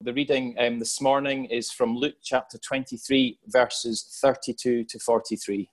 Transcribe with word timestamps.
The 0.00 0.12
reading 0.12 0.54
um, 0.60 0.78
this 0.78 1.00
morning 1.00 1.46
is 1.46 1.72
from 1.72 1.96
Luke 1.96 2.18
chapter 2.22 2.56
23, 2.56 3.40
verses 3.48 4.16
32 4.22 4.84
to 4.84 4.98
43. 5.00 5.68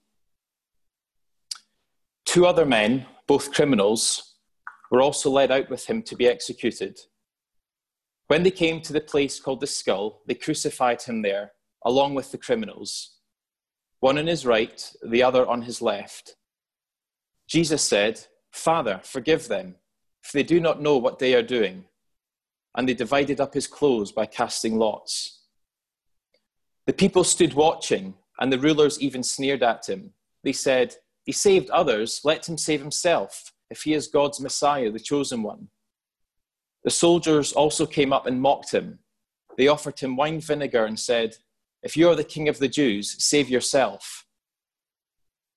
Two 2.25 2.47
other 2.47 2.65
men, 2.65 3.05
both 3.27 3.53
criminals, 3.53 4.33
were 4.89 5.03
also 5.03 5.29
led 5.29 5.51
out 5.51 5.69
with 5.69 5.85
him 5.85 6.01
to 6.01 6.15
be 6.15 6.27
executed. 6.27 6.97
When 8.25 8.41
they 8.41 8.49
came 8.49 8.81
to 8.81 8.93
the 8.93 8.99
place 8.99 9.39
called 9.39 9.61
the 9.61 9.67
skull, 9.67 10.23
they 10.25 10.33
crucified 10.33 11.03
him 11.03 11.21
there, 11.21 11.51
along 11.85 12.15
with 12.15 12.31
the 12.31 12.39
criminals, 12.39 13.19
one 13.99 14.17
on 14.17 14.25
his 14.25 14.43
right, 14.43 14.91
the 15.07 15.21
other 15.21 15.45
on 15.45 15.61
his 15.61 15.83
left. 15.83 16.35
Jesus 17.47 17.83
said, 17.83 18.25
Father, 18.51 19.01
forgive 19.03 19.49
them, 19.49 19.75
for 20.23 20.35
they 20.35 20.43
do 20.43 20.59
not 20.59 20.81
know 20.81 20.97
what 20.97 21.19
they 21.19 21.35
are 21.35 21.43
doing 21.43 21.85
and 22.75 22.87
they 22.87 22.93
divided 22.93 23.39
up 23.39 23.53
his 23.53 23.67
clothes 23.67 24.11
by 24.11 24.25
casting 24.25 24.77
lots. 24.77 25.39
The 26.85 26.93
people 26.93 27.23
stood 27.23 27.53
watching, 27.53 28.15
and 28.39 28.51
the 28.51 28.59
rulers 28.59 29.01
even 29.01 29.23
sneered 29.23 29.63
at 29.63 29.87
him. 29.87 30.13
They 30.43 30.51
said, 30.53 30.95
He 31.23 31.31
saved 31.31 31.69
others, 31.69 32.21
let 32.23 32.47
him 32.47 32.57
save 32.57 32.81
himself, 32.81 33.53
if 33.69 33.83
he 33.83 33.93
is 33.93 34.07
God's 34.07 34.39
Messiah, 34.39 34.91
the 34.91 34.99
chosen 34.99 35.41
one. 35.41 35.69
The 36.83 36.91
soldiers 36.91 37.53
also 37.53 37.85
came 37.85 38.13
up 38.13 38.27
and 38.27 38.41
mocked 38.41 38.71
him. 38.71 38.99
They 39.57 39.67
offered 39.67 39.99
him 39.99 40.17
wine 40.17 40.39
vinegar 40.39 40.85
and 40.85 40.99
said, 40.99 41.37
If 41.81 41.97
you 41.97 42.09
are 42.09 42.15
the 42.15 42.23
king 42.23 42.47
of 42.47 42.59
the 42.59 42.67
Jews, 42.67 43.15
save 43.23 43.49
yourself. 43.49 44.25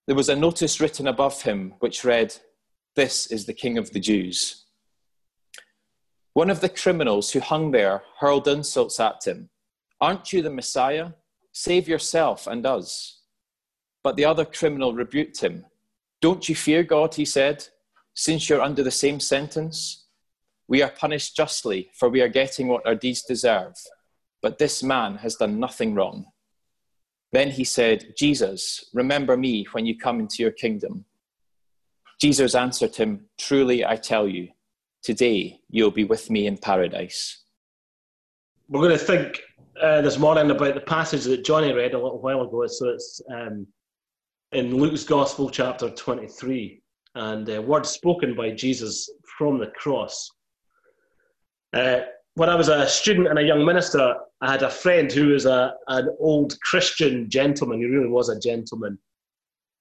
There 0.06 0.16
was 0.16 0.30
a 0.30 0.36
notice 0.36 0.80
written 0.80 1.06
above 1.06 1.42
him 1.42 1.74
which 1.80 2.04
read, 2.04 2.34
This 2.96 3.26
is 3.26 3.44
the 3.44 3.52
king 3.52 3.76
of 3.76 3.92
the 3.92 4.00
Jews. 4.00 4.64
One 6.38 6.50
of 6.50 6.60
the 6.60 6.68
criminals 6.68 7.32
who 7.32 7.40
hung 7.40 7.72
there 7.72 8.04
hurled 8.20 8.46
insults 8.46 9.00
at 9.00 9.26
him. 9.26 9.48
Aren't 10.00 10.32
you 10.32 10.40
the 10.40 10.50
Messiah? 10.50 11.08
Save 11.50 11.88
yourself 11.88 12.46
and 12.46 12.64
us. 12.64 13.22
But 14.04 14.14
the 14.14 14.24
other 14.24 14.44
criminal 14.44 14.94
rebuked 14.94 15.40
him. 15.40 15.66
Don't 16.20 16.48
you 16.48 16.54
fear 16.54 16.84
God, 16.84 17.16
he 17.16 17.24
said, 17.24 17.66
since 18.14 18.48
you're 18.48 18.62
under 18.62 18.84
the 18.84 18.92
same 18.92 19.18
sentence? 19.18 20.06
We 20.68 20.80
are 20.80 20.92
punished 20.92 21.36
justly, 21.36 21.90
for 21.98 22.08
we 22.08 22.20
are 22.20 22.28
getting 22.28 22.68
what 22.68 22.86
our 22.86 22.94
deeds 22.94 23.22
deserve. 23.22 23.74
But 24.40 24.58
this 24.58 24.80
man 24.80 25.16
has 25.16 25.34
done 25.34 25.58
nothing 25.58 25.96
wrong. 25.96 26.26
Then 27.32 27.50
he 27.50 27.64
said, 27.64 28.14
Jesus, 28.16 28.88
remember 28.94 29.36
me 29.36 29.66
when 29.72 29.86
you 29.86 29.98
come 29.98 30.20
into 30.20 30.44
your 30.44 30.52
kingdom. 30.52 31.04
Jesus 32.20 32.54
answered 32.54 32.94
him, 32.94 33.26
Truly 33.38 33.84
I 33.84 33.96
tell 33.96 34.28
you, 34.28 34.50
Today 35.02 35.60
you'll 35.70 35.90
be 35.90 36.04
with 36.04 36.30
me 36.30 36.46
in 36.46 36.56
paradise. 36.58 37.44
We're 38.68 38.80
going 38.80 38.98
to 38.98 39.04
think 39.04 39.40
uh, 39.80 40.02
this 40.02 40.18
morning 40.18 40.50
about 40.50 40.74
the 40.74 40.80
passage 40.80 41.24
that 41.24 41.44
Johnny 41.44 41.72
read 41.72 41.94
a 41.94 42.02
little 42.02 42.20
while 42.20 42.42
ago. 42.42 42.66
So 42.66 42.88
it's 42.90 43.20
um, 43.32 43.66
in 44.52 44.76
Luke's 44.76 45.04
Gospel, 45.04 45.50
chapter 45.50 45.90
23, 45.90 46.82
and 47.14 47.48
uh, 47.48 47.62
words 47.62 47.90
spoken 47.90 48.34
by 48.34 48.50
Jesus 48.50 49.10
from 49.38 49.58
the 49.58 49.68
cross. 49.68 50.28
Uh, 51.72 52.00
when 52.34 52.48
I 52.48 52.54
was 52.54 52.68
a 52.68 52.88
student 52.88 53.28
and 53.28 53.38
a 53.38 53.42
young 53.42 53.64
minister, 53.64 54.16
I 54.40 54.52
had 54.52 54.62
a 54.62 54.70
friend 54.70 55.10
who 55.10 55.28
was 55.28 55.46
a, 55.46 55.74
an 55.88 56.08
old 56.18 56.58
Christian 56.60 57.28
gentleman. 57.28 57.80
He 57.80 57.86
really 57.86 58.08
was 58.08 58.28
a 58.28 58.38
gentleman. 58.38 58.98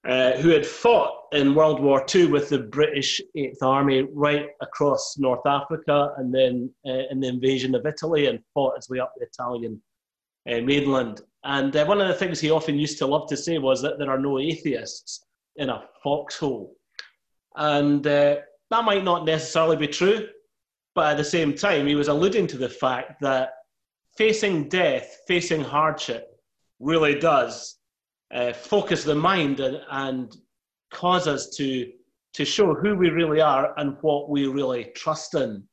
Uh, 0.08 0.38
who 0.38 0.48
had 0.48 0.66
fought 0.66 1.26
in 1.34 1.54
World 1.54 1.82
War 1.82 2.06
II 2.16 2.28
with 2.28 2.48
the 2.48 2.60
British 2.60 3.20
Eighth 3.36 3.62
Army 3.62 4.08
right 4.14 4.48
across 4.62 5.18
North 5.18 5.46
Africa 5.46 6.14
and 6.16 6.34
then 6.34 6.74
uh, 6.88 7.04
in 7.12 7.20
the 7.20 7.28
invasion 7.28 7.76
of 7.76 7.86
Italy 7.86 8.28
and 8.28 8.40
fought 8.54 8.78
his 8.78 8.90
way 8.90 9.00
up 9.00 9.12
the 9.18 9.26
Italian 9.26 9.82
uh, 10.50 10.62
mainland. 10.62 11.20
And 11.44 11.76
uh, 11.76 11.84
one 11.84 12.00
of 12.00 12.08
the 12.08 12.14
things 12.14 12.40
he 12.40 12.52
often 12.52 12.80
used 12.80 12.98
to 13.00 13.06
love 13.06 13.28
to 13.28 13.36
say 13.36 13.58
was 13.58 13.82
that 13.82 14.00
there 14.00 14.10
are 14.10 14.18
no 14.18 14.40
atheists 14.40 15.26
in 15.58 15.70
a 15.70 15.84
foxhole. 16.02 16.74
And 17.58 18.08
uh, 18.08 18.38
that 18.70 18.86
might 18.86 19.04
not 19.04 19.26
necessarily 19.26 19.76
be 19.76 19.88
true, 19.90 20.30
but 20.96 21.12
at 21.12 21.18
the 21.18 21.24
same 21.26 21.54
time, 21.54 21.86
he 21.86 21.96
was 21.96 22.08
alluding 22.08 22.48
to 22.48 22.58
the 22.58 22.70
fact 22.70 23.20
that 23.20 23.50
facing 24.18 24.70
death, 24.70 25.18
facing 25.28 25.60
hardship, 25.60 26.30
really 26.80 27.20
does 27.20 27.77
uh, 28.34 28.54
focus 28.54 29.04
the 29.04 29.16
mind 29.16 29.60
and, 29.60 29.80
and 29.90 30.38
cause 30.92 31.28
us 31.28 31.50
to, 31.58 31.92
to 32.34 32.46
show 32.46 32.74
who 32.74 32.96
we 32.96 33.10
really 33.10 33.42
are 33.42 33.74
and 33.78 33.98
what 34.02 34.30
we 34.30 34.48
really 34.48 34.86
trust 34.96 35.36
in. 35.36 35.64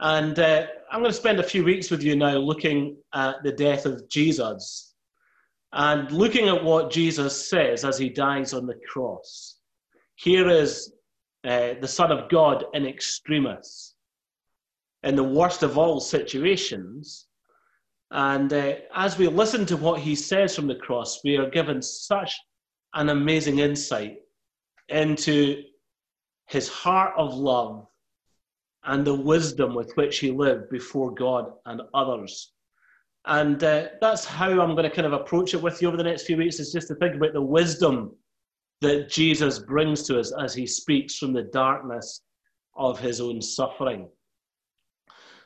And 0.00 0.38
uh, 0.38 0.66
I'm 0.90 1.00
going 1.00 1.10
to 1.10 1.16
spend 1.16 1.40
a 1.40 1.44
few 1.44 1.64
weeks 1.64 1.90
with 1.90 2.02
you 2.02 2.14
now 2.16 2.36
looking 2.36 2.96
at 3.14 3.42
the 3.42 3.52
death 3.52 3.84
of 3.84 4.08
Jesus 4.08 4.94
and 5.72 6.10
looking 6.12 6.48
at 6.48 6.64
what 6.64 6.90
Jesus 6.90 7.48
says 7.48 7.84
as 7.84 7.98
he 7.98 8.08
dies 8.08 8.54
on 8.54 8.66
the 8.66 8.78
cross. 8.88 9.56
Here 10.14 10.48
is 10.48 10.92
uh, 11.44 11.74
the 11.80 11.88
Son 11.88 12.10
of 12.10 12.28
God 12.28 12.64
in 12.74 12.86
extremis. 12.86 13.94
In 15.02 15.14
the 15.14 15.24
worst 15.24 15.62
of 15.62 15.78
all 15.78 16.00
situations, 16.00 17.27
and 18.10 18.52
uh, 18.52 18.74
as 18.94 19.18
we 19.18 19.28
listen 19.28 19.66
to 19.66 19.76
what 19.76 20.00
he 20.00 20.14
says 20.14 20.56
from 20.56 20.66
the 20.66 20.74
cross, 20.74 21.20
we 21.24 21.36
are 21.36 21.50
given 21.50 21.82
such 21.82 22.34
an 22.94 23.10
amazing 23.10 23.58
insight 23.58 24.18
into 24.88 25.62
his 26.46 26.68
heart 26.68 27.12
of 27.18 27.34
love 27.34 27.86
and 28.84 29.06
the 29.06 29.14
wisdom 29.14 29.74
with 29.74 29.92
which 29.96 30.18
he 30.18 30.30
lived 30.30 30.70
before 30.70 31.12
God 31.12 31.52
and 31.66 31.82
others. 31.92 32.52
And 33.26 33.62
uh, 33.62 33.88
that's 34.00 34.24
how 34.24 34.48
I'm 34.48 34.74
going 34.74 34.88
to 34.88 34.90
kind 34.90 35.06
of 35.06 35.12
approach 35.12 35.52
it 35.52 35.60
with 35.60 35.82
you 35.82 35.88
over 35.88 35.98
the 35.98 36.02
next 36.02 36.22
few 36.22 36.38
weeks, 36.38 36.60
is 36.60 36.72
just 36.72 36.88
to 36.88 36.94
think 36.94 37.14
about 37.14 37.34
the 37.34 37.42
wisdom 37.42 38.16
that 38.80 39.10
Jesus 39.10 39.58
brings 39.58 40.04
to 40.04 40.18
us 40.18 40.32
as 40.40 40.54
he 40.54 40.66
speaks 40.66 41.18
from 41.18 41.34
the 41.34 41.42
darkness 41.42 42.22
of 42.74 42.98
his 42.98 43.20
own 43.20 43.42
suffering. 43.42 44.08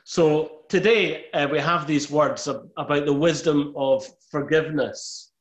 So 0.05 0.63
today 0.67 1.31
uh, 1.33 1.47
we 1.49 1.59
have 1.59 1.87
these 1.87 2.11
words 2.11 2.47
about 2.47 3.05
the 3.05 3.13
wisdom 3.13 3.73
of 3.77 4.05
forgiveness 4.29 5.31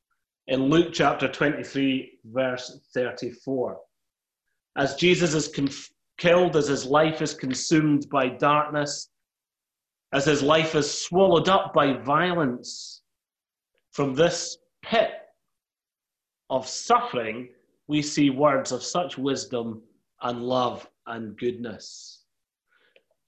in 0.47 0.65
Luke 0.65 0.93
chapter 0.93 1.27
23, 1.27 2.21
verse 2.27 2.81
34. 2.95 3.81
As 4.77 4.95
Jesus 4.95 5.35
is 5.35 5.49
conf- 5.49 5.91
killed, 6.17 6.57
as 6.57 6.69
his 6.69 6.87
life 6.87 7.21
is 7.21 7.35
consumed 7.35 8.09
by 8.09 8.29
darkness, 8.29 9.09
as 10.13 10.27
his 10.27 10.43
life 10.43 10.77
is 10.77 11.03
swallowed 11.03 11.49
up 11.49 11.75
by 11.75 11.95
violence, 11.95 13.03
from 13.91 14.15
this 14.15 14.59
pit 14.83 15.11
of 16.51 16.69
suffering, 16.69 17.49
we 17.89 18.01
see 18.01 18.31
words 18.31 18.71
of 18.71 18.83
such 18.83 19.19
wisdom 19.19 19.83
and 20.23 20.43
love 20.43 20.89
and 21.07 21.37
goodness. 21.37 22.22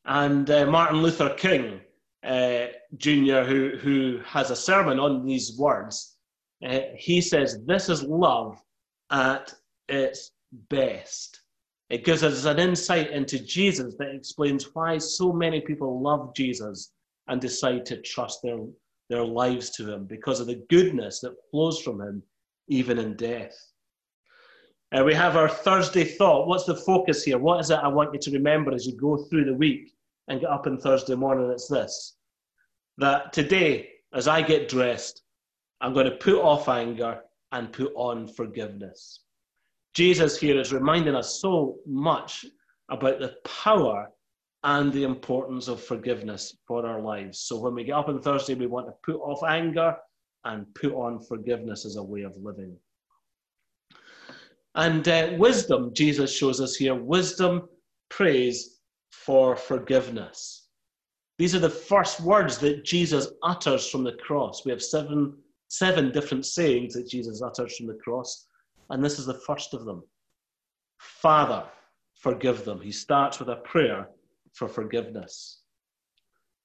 And 0.06 0.50
uh, 0.50 0.66
Martin 0.66 1.02
Luther 1.02 1.30
King 1.30 1.80
uh, 2.24 2.66
Jr., 2.96 3.42
who, 3.42 3.76
who 3.80 4.20
has 4.24 4.50
a 4.50 4.56
sermon 4.56 4.98
on 4.98 5.24
these 5.24 5.56
words, 5.58 6.16
uh, 6.64 6.80
he 6.96 7.20
says, 7.20 7.64
This 7.66 7.88
is 7.88 8.02
love 8.02 8.60
at 9.10 9.54
its 9.88 10.32
best. 10.68 11.40
It 11.90 12.04
gives 12.04 12.22
us 12.22 12.44
an 12.44 12.58
insight 12.58 13.10
into 13.10 13.38
Jesus 13.38 13.94
that 13.98 14.14
explains 14.14 14.74
why 14.74 14.98
so 14.98 15.32
many 15.32 15.60
people 15.60 16.02
love 16.02 16.34
Jesus 16.34 16.92
and 17.28 17.40
decide 17.40 17.86
to 17.86 18.00
trust 18.00 18.40
their, 18.42 18.58
their 19.08 19.24
lives 19.24 19.70
to 19.70 19.90
him 19.90 20.04
because 20.04 20.40
of 20.40 20.46
the 20.46 20.64
goodness 20.70 21.20
that 21.20 21.36
flows 21.50 21.80
from 21.80 22.00
him, 22.00 22.22
even 22.68 22.98
in 22.98 23.16
death. 23.16 23.54
Uh, 24.92 25.02
we 25.04 25.14
have 25.14 25.36
our 25.36 25.48
Thursday 25.48 26.04
thought. 26.04 26.46
What's 26.46 26.64
the 26.64 26.76
focus 26.76 27.24
here? 27.24 27.38
What 27.38 27.60
is 27.60 27.70
it 27.70 27.80
I 27.82 27.88
want 27.88 28.14
you 28.14 28.20
to 28.20 28.30
remember 28.30 28.72
as 28.72 28.86
you 28.86 28.96
go 28.96 29.16
through 29.24 29.46
the 29.46 29.54
week 29.54 29.93
and 30.28 30.40
get 30.40 30.50
up 30.50 30.66
on 30.66 30.78
Thursday 30.78 31.14
morning? 31.14 31.50
It's 31.50 31.68
this 31.68 32.16
that 32.98 33.32
today, 33.32 33.88
as 34.12 34.28
I 34.28 34.42
get 34.42 34.68
dressed, 34.68 35.22
I'm 35.80 35.92
going 35.92 36.06
to 36.06 36.16
put 36.16 36.40
off 36.40 36.68
anger 36.68 37.20
and 37.52 37.72
put 37.72 37.92
on 37.94 38.28
forgiveness. 38.28 39.20
Jesus 39.94 40.38
here 40.38 40.58
is 40.58 40.72
reminding 40.72 41.14
us 41.14 41.40
so 41.40 41.76
much 41.86 42.44
about 42.90 43.20
the 43.20 43.34
power 43.44 44.08
and 44.64 44.92
the 44.92 45.04
importance 45.04 45.68
of 45.68 45.82
forgiveness 45.82 46.56
for 46.66 46.86
our 46.86 47.00
lives. 47.00 47.40
So 47.40 47.58
when 47.60 47.74
we 47.74 47.84
get 47.84 47.92
up 47.92 48.08
on 48.08 48.20
Thursday, 48.20 48.54
we 48.54 48.66
want 48.66 48.86
to 48.86 48.94
put 49.04 49.20
off 49.20 49.44
anger 49.44 49.96
and 50.44 50.72
put 50.74 50.92
on 50.92 51.20
forgiveness 51.20 51.84
as 51.84 51.96
a 51.96 52.02
way 52.02 52.22
of 52.22 52.36
living. 52.36 52.76
And 54.74 55.06
uh, 55.06 55.30
wisdom, 55.38 55.92
Jesus 55.94 56.34
shows 56.34 56.60
us 56.60 56.74
here, 56.74 56.94
wisdom 56.94 57.68
prays 58.08 58.73
for 59.24 59.56
forgiveness. 59.56 60.68
These 61.38 61.54
are 61.54 61.60
the 61.60 61.70
first 61.70 62.20
words 62.20 62.58
that 62.58 62.84
Jesus 62.84 63.28
utters 63.42 63.88
from 63.88 64.04
the 64.04 64.12
cross. 64.12 64.64
We 64.64 64.70
have 64.70 64.82
seven, 64.82 65.36
seven 65.68 66.12
different 66.12 66.46
sayings 66.46 66.94
that 66.94 67.08
Jesus 67.08 67.42
utters 67.42 67.76
from 67.76 67.86
the 67.86 67.98
cross, 68.04 68.46
and 68.90 69.04
this 69.04 69.18
is 69.18 69.26
the 69.26 69.40
first 69.46 69.74
of 69.74 69.84
them 69.84 70.02
Father, 70.98 71.64
forgive 72.14 72.64
them. 72.64 72.80
He 72.80 72.92
starts 72.92 73.38
with 73.38 73.48
a 73.48 73.56
prayer 73.56 74.08
for 74.52 74.68
forgiveness. 74.68 75.60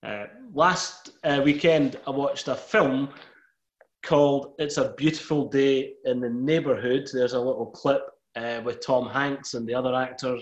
Uh, 0.06 0.26
last 0.54 1.12
uh, 1.24 1.42
weekend, 1.44 2.00
I 2.08 2.12
watched 2.12 2.48
a 2.48 2.56
film 2.56 3.10
called 4.04 4.54
It's 4.60 4.78
a 4.78 4.94
Beautiful 4.98 5.50
Day 5.50 5.94
in 6.06 6.22
the 6.22 6.30
Neighborhood. 6.30 7.10
There's 7.12 7.34
a 7.34 7.40
little 7.40 7.66
clip 7.66 8.02
uh, 8.36 8.62
with 8.64 8.80
Tom 8.80 9.10
Hanks 9.10 9.56
and 9.56 9.68
the 9.68 9.74
other 9.74 9.94
actors. 9.94 10.42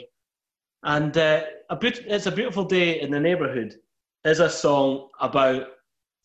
And 0.84 1.18
uh, 1.18 1.44
a 1.70 1.76
be- 1.76 1.88
It's 1.88 2.28
a 2.28 2.32
Beautiful 2.32 2.66
Day 2.66 3.02
in 3.02 3.12
the 3.12 3.20
Neighborhood 3.20 3.76
is 4.24 4.40
a 4.40 4.50
song 4.50 5.10
about 5.20 5.68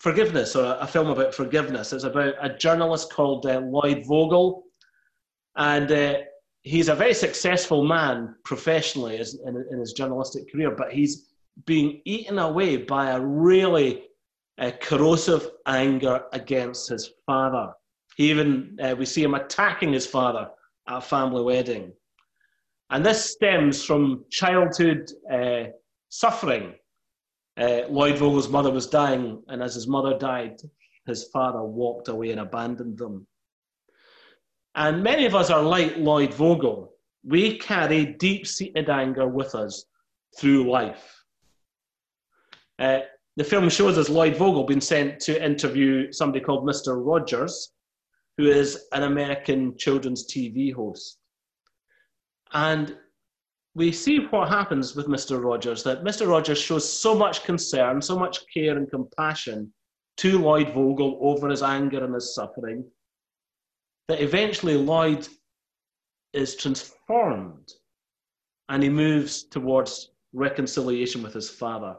forgiveness 0.00 0.56
or 0.56 0.76
a, 0.81 0.87
film 0.87 1.08
about 1.08 1.34
forgiveness. 1.34 1.93
It's 1.93 2.04
about 2.04 2.34
a 2.40 2.56
journalist 2.56 3.12
called 3.12 3.46
uh, 3.46 3.60
Lloyd 3.60 4.04
Vogel. 4.06 4.64
And 5.56 5.90
uh, 5.90 6.19
he's 6.62 6.88
a 6.88 6.94
very 6.94 7.14
successful 7.14 7.84
man 7.84 8.34
professionally 8.44 9.16
in, 9.16 9.64
in 9.70 9.78
his 9.78 9.93
journalistic 9.93 10.50
career, 10.50 10.72
but 10.72 10.93
he's 10.93 11.32
being 11.66 12.00
eaten 12.04 12.38
away 12.38 12.76
by 12.76 13.10
a 13.10 13.20
really 13.20 14.04
uh, 14.58 14.70
corrosive 14.81 15.49
anger 15.66 16.22
against 16.32 16.88
his 16.88 17.10
father. 17.26 17.72
He 18.16 18.31
even, 18.31 18.78
uh, 18.82 18.94
we 18.99 19.06
see 19.06 19.22
him 19.22 19.34
attacking 19.34 19.93
his 19.93 20.06
father 20.06 20.49
at 20.88 20.99
a 20.99 21.00
family 21.00 21.43
wedding. 21.43 21.93
And 22.92 23.04
this 23.04 23.32
stems 23.32 23.82
from 23.82 24.26
childhood 24.30 25.10
uh, 25.32 25.70
suffering. 26.10 26.74
Uh, 27.56 27.82
Lloyd 27.88 28.18
Vogel's 28.18 28.50
mother 28.50 28.70
was 28.70 28.86
dying, 28.86 29.42
and 29.48 29.62
as 29.62 29.74
his 29.74 29.88
mother 29.88 30.18
died, 30.18 30.60
his 31.06 31.24
father 31.32 31.62
walked 31.62 32.08
away 32.08 32.32
and 32.32 32.40
abandoned 32.40 32.98
them. 32.98 33.26
And 34.74 35.02
many 35.02 35.24
of 35.24 35.34
us 35.34 35.48
are 35.48 35.62
like 35.62 35.96
Lloyd 35.96 36.34
Vogel. 36.34 36.92
We 37.24 37.58
carry 37.58 38.04
deep 38.04 38.46
seated 38.46 38.90
anger 38.90 39.26
with 39.26 39.54
us 39.54 39.86
through 40.38 40.70
life. 40.70 41.24
Uh, 42.78 43.00
the 43.36 43.44
film 43.44 43.70
shows 43.70 43.96
us 43.96 44.10
Lloyd 44.10 44.36
Vogel 44.36 44.64
being 44.64 44.82
sent 44.82 45.18
to 45.20 45.42
interview 45.42 46.12
somebody 46.12 46.44
called 46.44 46.66
Mr. 46.66 47.02
Rogers, 47.02 47.72
who 48.36 48.48
is 48.48 48.84
an 48.92 49.04
American 49.04 49.78
children's 49.78 50.26
TV 50.26 50.74
host. 50.74 51.21
And 52.52 52.96
we 53.75 53.90
see 53.93 54.26
what 54.26 54.49
happens 54.49 54.94
with 54.94 55.06
Mr. 55.06 55.43
Rogers 55.43 55.82
that 55.84 56.04
Mr. 56.04 56.28
Rogers 56.28 56.58
shows 56.58 56.90
so 56.90 57.14
much 57.14 57.44
concern, 57.44 58.02
so 58.02 58.19
much 58.19 58.40
care 58.52 58.76
and 58.76 58.90
compassion 58.90 59.72
to 60.19 60.38
Lloyd 60.38 60.75
Vogel 60.75 61.19
over 61.22 61.49
his 61.49 61.62
anger 61.62 62.04
and 62.04 62.14
his 62.14 62.34
suffering 62.34 62.84
that 64.08 64.20
eventually 64.20 64.76
Lloyd 64.76 65.26
is 66.34 66.56
transformed 66.56 67.72
and 68.69 68.82
he 68.82 68.88
moves 68.88 69.44
towards 69.44 70.10
reconciliation 70.32 71.22
with 71.22 71.32
his 71.32 71.49
father. 71.49 71.96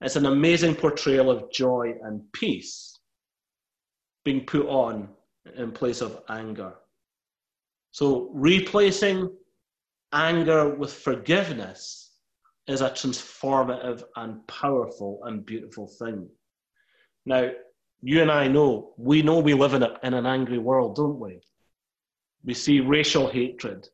It's 0.00 0.16
an 0.16 0.26
amazing 0.26 0.76
portrayal 0.76 1.30
of 1.30 1.50
joy 1.50 1.94
and 2.02 2.20
peace 2.32 2.98
being 4.24 4.44
put 4.44 4.66
on 4.66 5.08
in 5.56 5.72
place 5.72 6.00
of 6.00 6.22
anger. 6.28 6.74
So, 7.92 8.30
replacing 8.32 9.30
anger 10.14 10.74
with 10.74 10.92
forgiveness 10.92 12.12
is 12.68 12.80
a 12.80 12.90
transformative 12.90 14.04
and 14.16 14.46
powerful 14.46 15.20
and 15.24 15.44
beautiful 15.44 15.86
thing. 15.86 16.28
Now, 17.26 17.50
you 18.00 18.22
and 18.22 18.30
I 18.30 18.48
know, 18.48 18.94
we 18.96 19.22
know 19.22 19.40
we 19.40 19.54
live 19.54 19.74
in, 19.74 19.82
a, 19.82 19.98
in 20.02 20.14
an 20.14 20.24
angry 20.24 20.58
world, 20.58 20.96
don't 20.96 21.18
we? 21.18 21.40
We 22.44 22.54
see 22.54 22.80
racial 22.80 23.28
hatred, 23.28 23.88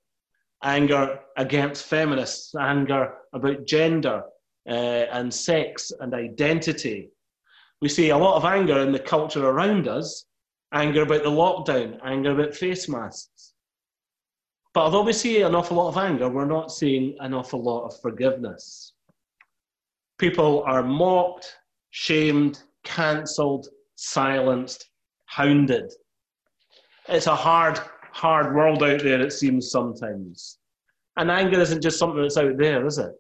anger 0.63 1.21
against 1.37 1.87
feminists, 1.87 2.55
anger 2.55 3.15
about 3.33 3.67
gender, 3.67 4.23
uh, 4.69 4.73
and 5.13 5.33
sex 5.33 5.91
and 6.01 6.13
identity. 6.13 7.11
We 7.81 7.89
see 7.89 8.11
a 8.11 8.19
lot 8.19 8.37
of 8.37 8.45
anger 8.45 8.81
in 8.81 8.93
the 8.93 8.99
culture 8.99 9.49
around 9.49 9.89
us 9.89 10.27
anger 10.73 11.03
about 11.03 11.23
the 11.23 11.31
lockdown, 11.31 11.99
anger 12.05 12.33
about 12.33 12.55
face 12.55 12.89
masks. 12.89 13.55
But 14.73 14.83
although 14.83 15.03
we 15.03 15.13
see 15.13 15.43
an 15.43 15.55
awful 15.55 15.77
lot 15.77 15.89
of 15.89 15.97
anger, 15.97 16.29
we're 16.29 16.45
not 16.45 16.71
seeing 16.71 17.17
an 17.21 17.35
awful 17.35 17.63
lot 17.63 17.87
of 17.87 18.01
forgiveness. 18.01 18.93
People 20.19 20.63
are 20.65 20.83
mocked, 20.83 21.57
shamed, 21.91 22.63
cancelled, 22.85 23.69
silenced, 23.97 24.91
hounded. 25.27 25.91
It's 27.09 27.27
a 27.27 27.35
hard, 27.35 27.81
hard 28.13 28.55
world 28.55 28.83
out 28.85 29.03
there, 29.03 29.21
it 29.21 29.33
seems 29.33 29.71
sometimes. 29.71 30.59
And 31.17 31.31
anger 31.31 31.61
isn't 31.61 31.83
just 31.83 31.99
something 31.99 32.23
that's 32.23 32.37
out 32.37 32.57
there, 32.57 32.87
is 32.87 32.99
it? 32.99 33.13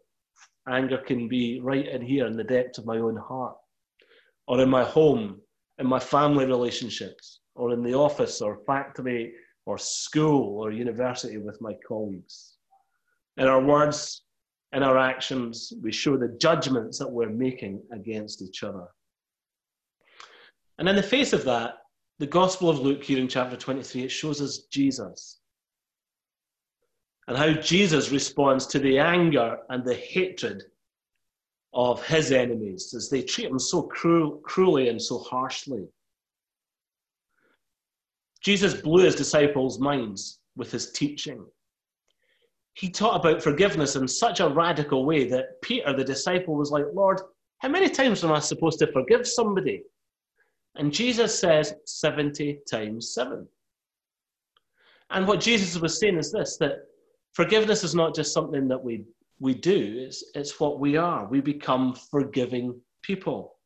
Anger 0.69 0.99
can 0.99 1.27
be 1.27 1.61
right 1.61 1.89
in 1.89 2.03
here 2.03 2.27
in 2.27 2.37
the 2.37 2.45
depths 2.45 2.79
of 2.79 2.87
my 2.87 2.99
own 2.99 3.17
heart, 3.17 3.57
or 4.47 4.61
in 4.61 4.71
my 4.71 4.85
home, 4.85 5.41
in 5.79 5.87
my 5.87 5.99
family 5.99 6.47
relationships, 6.47 7.41
or 7.57 7.73
in 7.73 7.83
the 7.83 7.95
office 7.95 8.41
or 8.41 8.61
factory 8.67 9.33
or 9.71 9.79
school 9.79 10.59
or 10.61 10.73
university 10.73 11.39
with 11.39 11.61
my 11.61 11.75
colleagues. 11.87 12.57
In 13.37 13.47
our 13.47 13.63
words, 13.63 14.23
in 14.73 14.83
our 14.83 14.99
actions, 14.99 15.73
we 15.81 15.93
show 15.93 16.17
the 16.17 16.37
judgments 16.41 16.99
that 16.99 17.11
we're 17.11 17.31
making 17.31 17.81
against 17.93 18.43
each 18.43 18.65
other. 18.65 18.89
And 20.79 20.89
in 20.89 20.97
the 20.97 21.13
face 21.15 21.33
of 21.33 21.45
that, 21.45 21.75
the 22.19 22.27
Gospel 22.27 22.69
of 22.69 22.81
Luke 22.81 23.05
here 23.05 23.21
in 23.21 23.29
chapter 23.29 23.57
23, 23.57 24.03
it 24.03 24.11
shows 24.11 24.41
us 24.43 24.67
Jesus 24.73 25.39
and 27.29 27.39
how 27.39 27.53
Jesus 27.53 28.11
responds 28.11 28.67
to 28.67 28.81
the 28.81 28.99
anger 28.99 29.59
and 29.69 29.85
the 29.85 29.95
hatred 29.95 30.65
of 31.73 32.05
his 32.05 32.33
enemies 32.33 32.93
as 32.93 33.09
they 33.09 33.23
treat 33.23 33.47
him 33.47 33.61
so 33.61 33.83
cruel, 33.83 34.41
cruelly 34.43 34.89
and 34.89 35.01
so 35.01 35.19
harshly. 35.19 35.87
Jesus 38.43 38.75
blew 38.75 39.05
his 39.05 39.15
disciples' 39.15 39.79
minds 39.79 40.41
with 40.57 40.71
his 40.73 40.93
teaching. 40.93 41.45
He 42.75 42.89
taught 42.89 43.21
about 43.21 43.43
forgiveness 43.43 43.97
in 43.97 44.09
such 44.09 44.41
a 44.41 44.49
radical 44.49 45.05
way 45.05 45.29
that 45.29 45.61
Peter, 45.63 45.93
the 45.93 46.05
disciple, 46.05 46.55
was 46.55 46.71
like, 46.71 46.87
Lord, 46.95 47.21
how 47.59 47.69
many 47.69 47.89
times 47.89 48.25
am 48.25 48.33
I 48.33 48.39
supposed 48.39 48.79
to 48.79 48.93
forgive 48.93 49.27
somebody? 49.27 49.83
And 50.77 50.93
Jesus 50.93 51.39
says 51.39 51.75
70 51.85 52.61
times 52.71 53.13
7. 53.13 53.47
And 55.11 55.27
what 55.27 55.41
Jesus 55.41 55.81
was 55.81 55.99
saying 55.99 56.19
is 56.19 56.33
this 56.33 56.57
that 56.59 56.85
forgiveness 57.33 57.85
is 57.85 57.95
not 57.95 58.15
just 58.15 58.33
something 58.33 58.69
that 58.69 58.83
we, 58.83 59.05
we 59.41 59.55
do, 59.55 60.05
it's, 60.07 60.25
it's 60.35 60.61
what 60.61 60.79
we 60.79 60.97
are. 60.97 61.27
We 61.27 61.41
become 61.41 61.95
forgiving 61.95 62.81
people. 63.03 63.57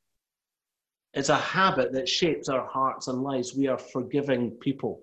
It's 1.15 1.29
a 1.29 1.37
habit 1.37 1.93
that 1.93 2.09
shapes 2.09 2.49
our 2.49 2.67
hearts 2.67 3.07
and 3.07 3.23
lives. 3.23 3.55
We 3.55 3.69
are 3.69 3.79
forgiving 3.79 4.51
people. 4.51 5.01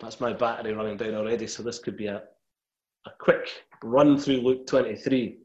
That's 0.00 0.20
my 0.20 0.32
battery 0.32 0.72
running 0.72 0.96
down 0.96 1.14
already, 1.14 1.46
so 1.46 1.62
this 1.62 1.78
could 1.78 1.96
be 1.96 2.06
a, 2.06 2.22
a 3.06 3.10
quick 3.18 3.48
run 3.82 4.18
through 4.18 4.40
Luke 4.40 4.66
23. 4.66 5.38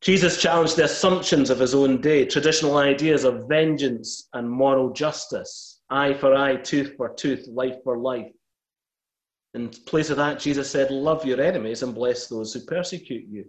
Jesus 0.00 0.40
challenged 0.40 0.76
the 0.76 0.84
assumptions 0.84 1.50
of 1.50 1.58
his 1.58 1.74
own 1.74 2.00
day, 2.00 2.24
traditional 2.24 2.78
ideas 2.78 3.24
of 3.24 3.48
vengeance 3.48 4.28
and 4.32 4.48
moral 4.48 4.90
justice 4.92 5.80
eye 5.90 6.14
for 6.14 6.34
eye, 6.34 6.56
tooth 6.56 6.94
for 6.96 7.12
tooth, 7.14 7.46
life 7.48 7.76
for 7.84 7.98
life. 7.98 8.32
In 9.52 9.68
place 9.68 10.08
of 10.08 10.16
that, 10.16 10.38
Jesus 10.38 10.70
said, 10.70 10.90
Love 10.90 11.26
your 11.26 11.40
enemies 11.40 11.82
and 11.82 11.94
bless 11.94 12.28
those 12.28 12.54
who 12.54 12.60
persecute 12.60 13.26
you. 13.28 13.44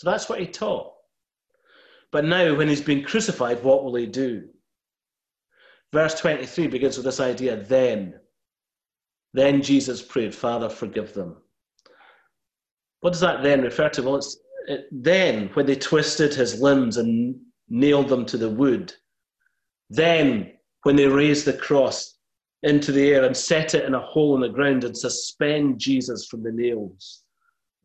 So 0.00 0.10
that's 0.10 0.30
what 0.30 0.40
he 0.40 0.46
taught. 0.46 0.94
But 2.10 2.24
now, 2.24 2.54
when 2.54 2.68
he's 2.68 2.80
been 2.80 3.04
crucified, 3.04 3.62
what 3.62 3.84
will 3.84 3.94
he 3.96 4.06
do? 4.06 4.48
Verse 5.92 6.18
23 6.18 6.68
begins 6.68 6.96
with 6.96 7.04
this 7.04 7.20
idea 7.20 7.58
then. 7.58 8.18
Then 9.34 9.60
Jesus 9.60 10.00
prayed, 10.00 10.34
Father, 10.34 10.70
forgive 10.70 11.12
them. 11.12 11.36
What 13.00 13.10
does 13.10 13.20
that 13.20 13.42
then 13.42 13.60
refer 13.60 13.90
to? 13.90 14.02
Well, 14.02 14.16
it's 14.16 14.38
it, 14.68 14.86
then 14.90 15.50
when 15.52 15.66
they 15.66 15.76
twisted 15.76 16.32
his 16.32 16.62
limbs 16.62 16.96
and 16.96 17.38
nailed 17.68 18.08
them 18.08 18.24
to 18.24 18.38
the 18.38 18.48
wood. 18.48 18.94
Then 19.90 20.54
when 20.84 20.96
they 20.96 21.08
raised 21.08 21.44
the 21.44 21.52
cross 21.52 22.16
into 22.62 22.90
the 22.90 23.10
air 23.10 23.24
and 23.24 23.36
set 23.36 23.74
it 23.74 23.84
in 23.84 23.92
a 23.92 24.00
hole 24.00 24.34
in 24.34 24.40
the 24.40 24.48
ground 24.48 24.84
and 24.84 24.96
suspend 24.96 25.78
Jesus 25.78 26.26
from 26.26 26.42
the 26.42 26.52
nails. 26.52 27.22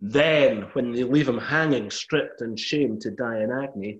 Then, 0.02 0.64
when 0.74 0.92
they 0.92 1.04
leave 1.04 1.28
him 1.28 1.38
hanging, 1.38 1.90
stripped 1.90 2.42
and 2.42 2.60
shamed 2.60 3.02
to 3.02 3.12
die 3.12 3.42
in 3.42 3.52
agony, 3.52 4.00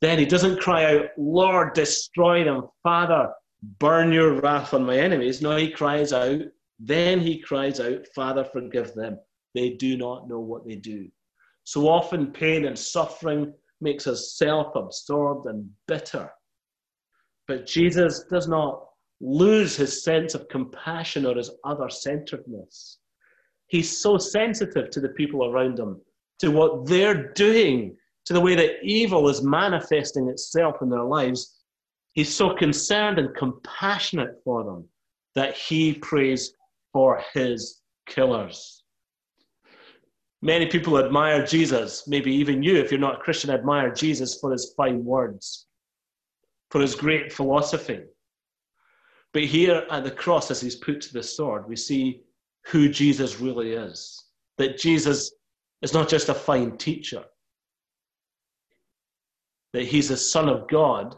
then 0.00 0.18
he 0.18 0.26
doesn't 0.26 0.60
cry 0.60 0.94
out, 0.94 1.06
Lord, 1.16 1.72
destroy 1.72 2.44
them. 2.44 2.68
Father, 2.82 3.32
burn 3.78 4.12
your 4.12 4.40
wrath 4.40 4.74
on 4.74 4.84
my 4.84 4.98
enemies. 4.98 5.40
No, 5.40 5.56
he 5.56 5.70
cries 5.70 6.12
out, 6.12 6.42
then 6.78 7.20
he 7.20 7.40
cries 7.40 7.80
out, 7.80 8.06
Father, 8.14 8.44
forgive 8.44 8.94
them. 8.94 9.18
They 9.54 9.70
do 9.70 9.96
not 9.96 10.28
know 10.28 10.40
what 10.40 10.66
they 10.66 10.74
do. 10.74 11.08
So 11.64 11.88
often, 11.88 12.32
pain 12.32 12.66
and 12.66 12.78
suffering 12.78 13.54
makes 13.80 14.06
us 14.06 14.36
self 14.36 14.74
absorbed 14.74 15.46
and 15.46 15.70
bitter. 15.86 16.30
But 17.48 17.66
Jesus 17.66 18.24
does 18.30 18.48
not 18.48 18.86
lose 19.20 19.76
his 19.76 20.04
sense 20.04 20.34
of 20.34 20.48
compassion 20.48 21.24
or 21.24 21.36
his 21.36 21.50
other 21.64 21.88
centeredness. 21.88 22.98
He's 23.74 24.00
so 24.00 24.18
sensitive 24.18 24.88
to 24.90 25.00
the 25.00 25.08
people 25.08 25.50
around 25.50 25.80
him 25.80 26.00
to 26.38 26.52
what 26.52 26.86
they're 26.86 27.32
doing, 27.32 27.96
to 28.24 28.32
the 28.32 28.40
way 28.40 28.54
that 28.54 28.84
evil 28.84 29.28
is 29.28 29.42
manifesting 29.42 30.28
itself 30.28 30.76
in 30.80 30.88
their 30.88 31.02
lives, 31.02 31.58
he's 32.12 32.32
so 32.32 32.54
concerned 32.54 33.18
and 33.18 33.34
compassionate 33.34 34.40
for 34.44 34.62
them 34.62 34.84
that 35.34 35.56
he 35.56 35.92
prays 35.92 36.52
for 36.92 37.20
his 37.32 37.80
killers. 38.06 38.84
Many 40.40 40.66
people 40.66 40.96
admire 40.96 41.44
Jesus, 41.44 42.06
maybe 42.06 42.32
even 42.32 42.62
you, 42.62 42.76
if 42.76 42.92
you're 42.92 43.00
not 43.00 43.16
a 43.16 43.24
Christian, 43.24 43.50
admire 43.50 43.92
Jesus 43.92 44.38
for 44.38 44.52
his 44.52 44.72
fine 44.76 45.04
words, 45.04 45.66
for 46.70 46.80
his 46.80 46.94
great 46.94 47.32
philosophy. 47.32 48.04
But 49.32 49.46
here 49.46 49.84
at 49.90 50.04
the 50.04 50.12
cross, 50.12 50.52
as 50.52 50.60
he's 50.60 50.76
put 50.76 51.00
to 51.00 51.12
the 51.12 51.24
sword, 51.24 51.68
we 51.68 51.74
see 51.74 52.20
who 52.66 52.88
Jesus 52.88 53.40
really 53.40 53.72
is. 53.72 54.24
That 54.58 54.78
Jesus 54.78 55.32
is 55.82 55.92
not 55.92 56.08
just 56.08 56.28
a 56.28 56.34
fine 56.34 56.76
teacher, 56.76 57.24
that 59.72 59.84
he's 59.84 60.08
the 60.08 60.16
Son 60.16 60.48
of 60.48 60.68
God, 60.68 61.16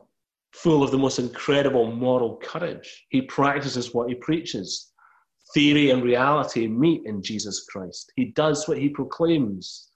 full 0.52 0.82
of 0.82 0.90
the 0.90 0.98
most 0.98 1.18
incredible 1.18 1.92
moral 1.92 2.36
courage. 2.36 3.06
He 3.10 3.22
practices 3.22 3.92
what 3.92 4.08
he 4.08 4.14
preaches. 4.14 4.92
Theory 5.52 5.90
and 5.90 6.02
reality 6.02 6.66
meet 6.66 7.02
in 7.04 7.22
Jesus 7.22 7.66
Christ. 7.70 8.12
He 8.16 8.26
does 8.32 8.66
what 8.66 8.78
he 8.78 8.88
proclaims. 8.88 9.90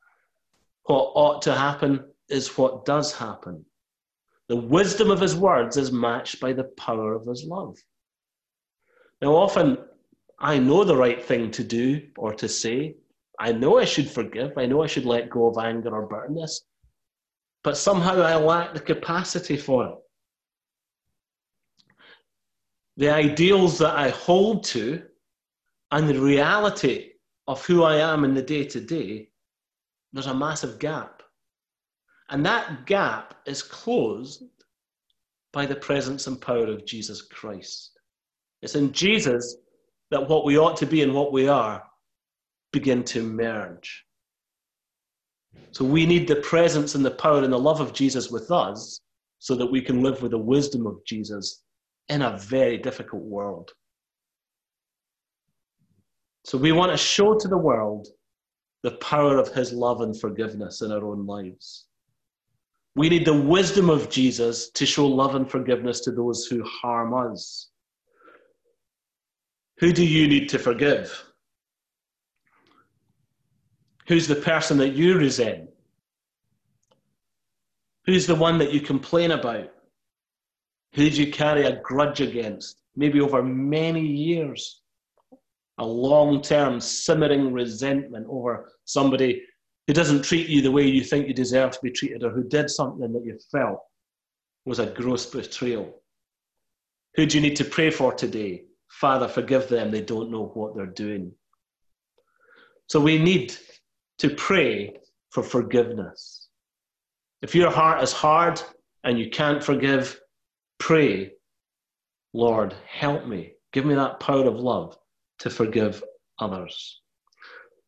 What 0.84 1.12
ought 1.14 1.42
to 1.42 1.54
happen 1.54 2.04
is 2.28 2.56
what 2.56 2.84
does 2.84 3.12
happen. 3.12 3.64
The 4.48 4.56
wisdom 4.56 5.10
of 5.10 5.20
his 5.20 5.34
words 5.34 5.76
is 5.76 5.92
matched 5.92 6.40
by 6.40 6.52
the 6.52 6.64
power 6.76 7.14
of 7.14 7.26
his 7.26 7.44
love. 7.44 7.76
Now, 9.22 9.34
often 9.34 9.78
I 10.40 10.58
know 10.58 10.84
the 10.84 10.96
right 10.96 11.22
thing 11.22 11.50
to 11.52 11.64
do 11.64 12.08
or 12.16 12.32
to 12.34 12.48
say. 12.48 12.96
I 13.38 13.52
know 13.52 13.78
I 13.78 13.84
should 13.84 14.10
forgive. 14.10 14.52
I 14.56 14.66
know 14.66 14.82
I 14.82 14.86
should 14.86 15.04
let 15.04 15.30
go 15.30 15.48
of 15.48 15.58
anger 15.58 15.94
or 15.94 16.06
bitterness. 16.06 16.62
But 17.62 17.76
somehow 17.76 18.22
I 18.22 18.36
lack 18.36 18.72
the 18.72 18.80
capacity 18.80 19.56
for 19.56 19.86
it. 19.86 19.94
The 22.96 23.10
ideals 23.10 23.78
that 23.78 23.96
I 23.96 24.10
hold 24.10 24.64
to 24.64 25.02
and 25.90 26.08
the 26.08 26.18
reality 26.18 27.10
of 27.46 27.64
who 27.66 27.82
I 27.82 27.96
am 27.96 28.24
in 28.24 28.34
the 28.34 28.42
day 28.42 28.64
to 28.64 28.80
day, 28.80 29.28
there's 30.12 30.26
a 30.26 30.34
massive 30.34 30.78
gap. 30.78 31.22
And 32.30 32.46
that 32.46 32.86
gap 32.86 33.34
is 33.46 33.62
closed 33.62 34.44
by 35.52 35.66
the 35.66 35.76
presence 35.76 36.26
and 36.26 36.40
power 36.40 36.66
of 36.66 36.86
Jesus 36.86 37.22
Christ. 37.22 37.90
It's 38.62 38.76
in 38.76 38.92
Jesus 38.92 39.56
that 40.10 40.28
what 40.28 40.44
we 40.44 40.58
ought 40.58 40.76
to 40.78 40.86
be 40.86 41.02
and 41.02 41.14
what 41.14 41.32
we 41.32 41.48
are 41.48 41.82
begin 42.72 43.04
to 43.04 43.22
merge. 43.22 44.04
So 45.72 45.84
we 45.84 46.06
need 46.06 46.26
the 46.26 46.36
presence 46.36 46.94
and 46.94 47.04
the 47.04 47.10
power 47.10 47.42
and 47.42 47.52
the 47.52 47.58
love 47.58 47.80
of 47.80 47.92
Jesus 47.92 48.30
with 48.30 48.50
us 48.50 49.00
so 49.38 49.54
that 49.56 49.70
we 49.70 49.80
can 49.80 50.02
live 50.02 50.22
with 50.22 50.32
the 50.32 50.38
wisdom 50.38 50.86
of 50.86 51.04
Jesus 51.04 51.62
in 52.08 52.22
a 52.22 52.38
very 52.38 52.76
difficult 52.76 53.22
world. 53.22 53.72
So 56.44 56.58
we 56.58 56.72
want 56.72 56.90
to 56.90 56.98
show 56.98 57.38
to 57.38 57.48
the 57.48 57.58
world 57.58 58.08
the 58.82 58.92
power 58.92 59.38
of 59.38 59.52
his 59.52 59.72
love 59.72 60.00
and 60.00 60.18
forgiveness 60.18 60.80
in 60.82 60.90
our 60.90 61.04
own 61.04 61.26
lives. 61.26 61.86
We 62.96 63.08
need 63.08 63.24
the 63.24 63.40
wisdom 63.40 63.88
of 63.88 64.10
Jesus 64.10 64.70
to 64.70 64.84
show 64.84 65.06
love 65.06 65.34
and 65.34 65.48
forgiveness 65.48 66.00
to 66.00 66.10
those 66.10 66.46
who 66.46 66.64
harm 66.64 67.14
us. 67.14 67.69
Who 69.80 69.94
do 69.94 70.04
you 70.04 70.28
need 70.28 70.50
to 70.50 70.58
forgive? 70.58 71.24
Who's 74.08 74.28
the 74.28 74.36
person 74.36 74.76
that 74.78 74.90
you 74.90 75.16
resent? 75.16 75.70
Who's 78.04 78.26
the 78.26 78.34
one 78.34 78.58
that 78.58 78.72
you 78.72 78.82
complain 78.82 79.30
about? 79.30 79.70
Who 80.94 81.08
do 81.08 81.22
you 81.22 81.32
carry 81.32 81.64
a 81.64 81.80
grudge 81.80 82.20
against? 82.20 82.82
Maybe 82.94 83.20
over 83.20 83.42
many 83.42 84.06
years. 84.06 84.82
A 85.78 85.86
long 85.86 86.42
term 86.42 86.78
simmering 86.78 87.50
resentment 87.50 88.26
over 88.28 88.70
somebody 88.84 89.42
who 89.86 89.94
doesn't 89.94 90.22
treat 90.22 90.48
you 90.48 90.60
the 90.60 90.70
way 90.70 90.86
you 90.86 91.02
think 91.02 91.26
you 91.26 91.32
deserve 91.32 91.70
to 91.70 91.78
be 91.82 91.90
treated 91.90 92.22
or 92.22 92.30
who 92.30 92.44
did 92.44 92.68
something 92.68 93.10
that 93.12 93.24
you 93.24 93.38
felt 93.50 93.80
was 94.66 94.78
a 94.78 94.86
gross 94.86 95.24
betrayal. 95.24 96.02
Who 97.14 97.24
do 97.24 97.38
you 97.38 97.42
need 97.42 97.56
to 97.56 97.64
pray 97.64 97.90
for 97.90 98.12
today? 98.12 98.64
Father, 98.90 99.28
forgive 99.28 99.68
them, 99.68 99.90
they 99.90 100.02
don't 100.02 100.30
know 100.30 100.50
what 100.54 100.76
they're 100.76 100.86
doing. 100.86 101.32
So 102.88 103.00
we 103.00 103.18
need 103.18 103.56
to 104.18 104.30
pray 104.30 104.96
for 105.30 105.42
forgiveness. 105.42 106.48
If 107.40 107.54
your 107.54 107.70
heart 107.70 108.02
is 108.02 108.12
hard 108.12 108.60
and 109.04 109.18
you 109.18 109.30
can't 109.30 109.62
forgive, 109.62 110.20
pray, 110.78 111.32
Lord, 112.32 112.74
help 112.86 113.26
me. 113.26 113.52
Give 113.72 113.86
me 113.86 113.94
that 113.94 114.20
power 114.20 114.46
of 114.46 114.56
love 114.56 114.98
to 115.38 115.50
forgive 115.50 116.02
others. 116.38 117.00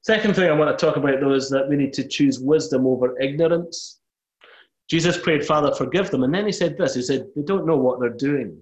Second 0.02 0.34
thing 0.34 0.48
I 0.48 0.54
want 0.54 0.76
to 0.76 0.86
talk 0.86 0.96
about, 0.96 1.20
though, 1.20 1.32
is 1.32 1.50
that 1.50 1.68
we 1.68 1.76
need 1.76 1.92
to 1.94 2.06
choose 2.06 2.40
wisdom 2.40 2.86
over 2.86 3.20
ignorance. 3.20 4.00
Jesus 4.88 5.16
prayed, 5.16 5.44
Father, 5.44 5.74
forgive 5.74 6.10
them. 6.10 6.22
And 6.24 6.34
then 6.34 6.46
he 6.46 6.52
said 6.52 6.76
this 6.76 6.94
He 6.94 7.02
said, 7.02 7.26
They 7.36 7.42
don't 7.42 7.66
know 7.66 7.76
what 7.76 8.00
they're 8.00 8.10
doing. 8.10 8.60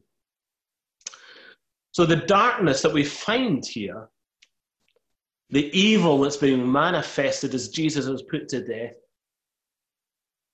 So 2.01 2.07
the 2.07 2.17
darkness 2.17 2.81
that 2.81 2.95
we 2.95 3.05
find 3.05 3.63
here, 3.63 4.09
the 5.51 5.69
evil 5.79 6.19
that's 6.19 6.39
being 6.39 6.73
manifested 6.73 7.53
as 7.53 7.69
Jesus 7.69 8.07
was 8.07 8.23
put 8.23 8.49
to 8.49 8.65
death, 8.65 8.95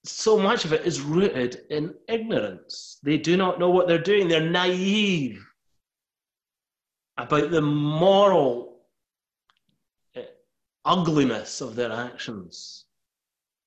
so 0.03 0.41
much 0.41 0.65
of 0.65 0.73
it 0.73 0.85
is 0.85 1.01
rooted 1.01 1.61
in 1.71 1.95
ignorance. 2.09 2.99
They 3.05 3.17
do 3.17 3.37
not 3.37 3.61
know 3.61 3.71
what 3.71 3.87
they're 3.87 3.97
doing. 3.97 4.27
They're 4.27 4.41
naive 4.41 5.47
about 7.17 7.53
the 7.53 7.63
moral 7.63 8.79
eh, 10.17 10.25
ugliness 10.85 11.61
of 11.61 11.77
their 11.77 11.93
actions. 11.93 12.87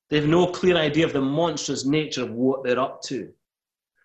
They 0.10 0.18
have 0.18 0.28
no 0.28 0.48
clear 0.48 0.76
idea 0.76 1.06
of 1.06 1.14
the 1.14 1.22
monstrous 1.22 1.86
nature 1.86 2.24
of 2.24 2.32
what 2.32 2.66
they're 2.66 2.78
up 2.78 3.02
to. 3.04 3.32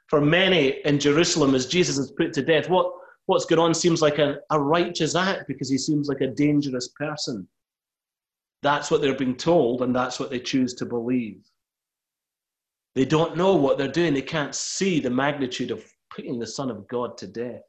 For 0.06 0.20
many 0.20 0.80
in 0.84 1.00
Jerusalem, 1.00 1.56
as 1.56 1.66
Jesus 1.66 1.98
is 1.98 2.12
put 2.12 2.32
to 2.34 2.42
death, 2.42 2.68
what, 2.68 2.92
what's 3.26 3.44
going 3.46 3.58
on 3.58 3.74
seems 3.74 4.02
like 4.02 4.18
a, 4.18 4.38
a 4.50 4.60
righteous 4.60 5.14
act 5.14 5.48
because 5.48 5.70
he 5.70 5.78
seems 5.78 6.08
like 6.08 6.20
a 6.20 6.26
dangerous 6.28 6.88
person. 6.88 7.46
That's 8.62 8.90
what 8.90 9.00
they're 9.00 9.14
being 9.14 9.36
told, 9.36 9.82
and 9.82 9.94
that's 9.94 10.18
what 10.18 10.30
they 10.30 10.40
choose 10.40 10.74
to 10.74 10.86
believe. 10.86 11.40
They 12.94 13.04
don't 13.04 13.36
know 13.36 13.56
what 13.56 13.76
they're 13.76 13.88
doing. 13.88 14.14
They 14.14 14.22
can't 14.22 14.54
see 14.54 15.00
the 15.00 15.10
magnitude 15.10 15.70
of 15.70 15.84
putting 16.14 16.38
the 16.38 16.46
Son 16.46 16.70
of 16.70 16.86
God 16.88 17.18
to 17.18 17.26
death. 17.26 17.62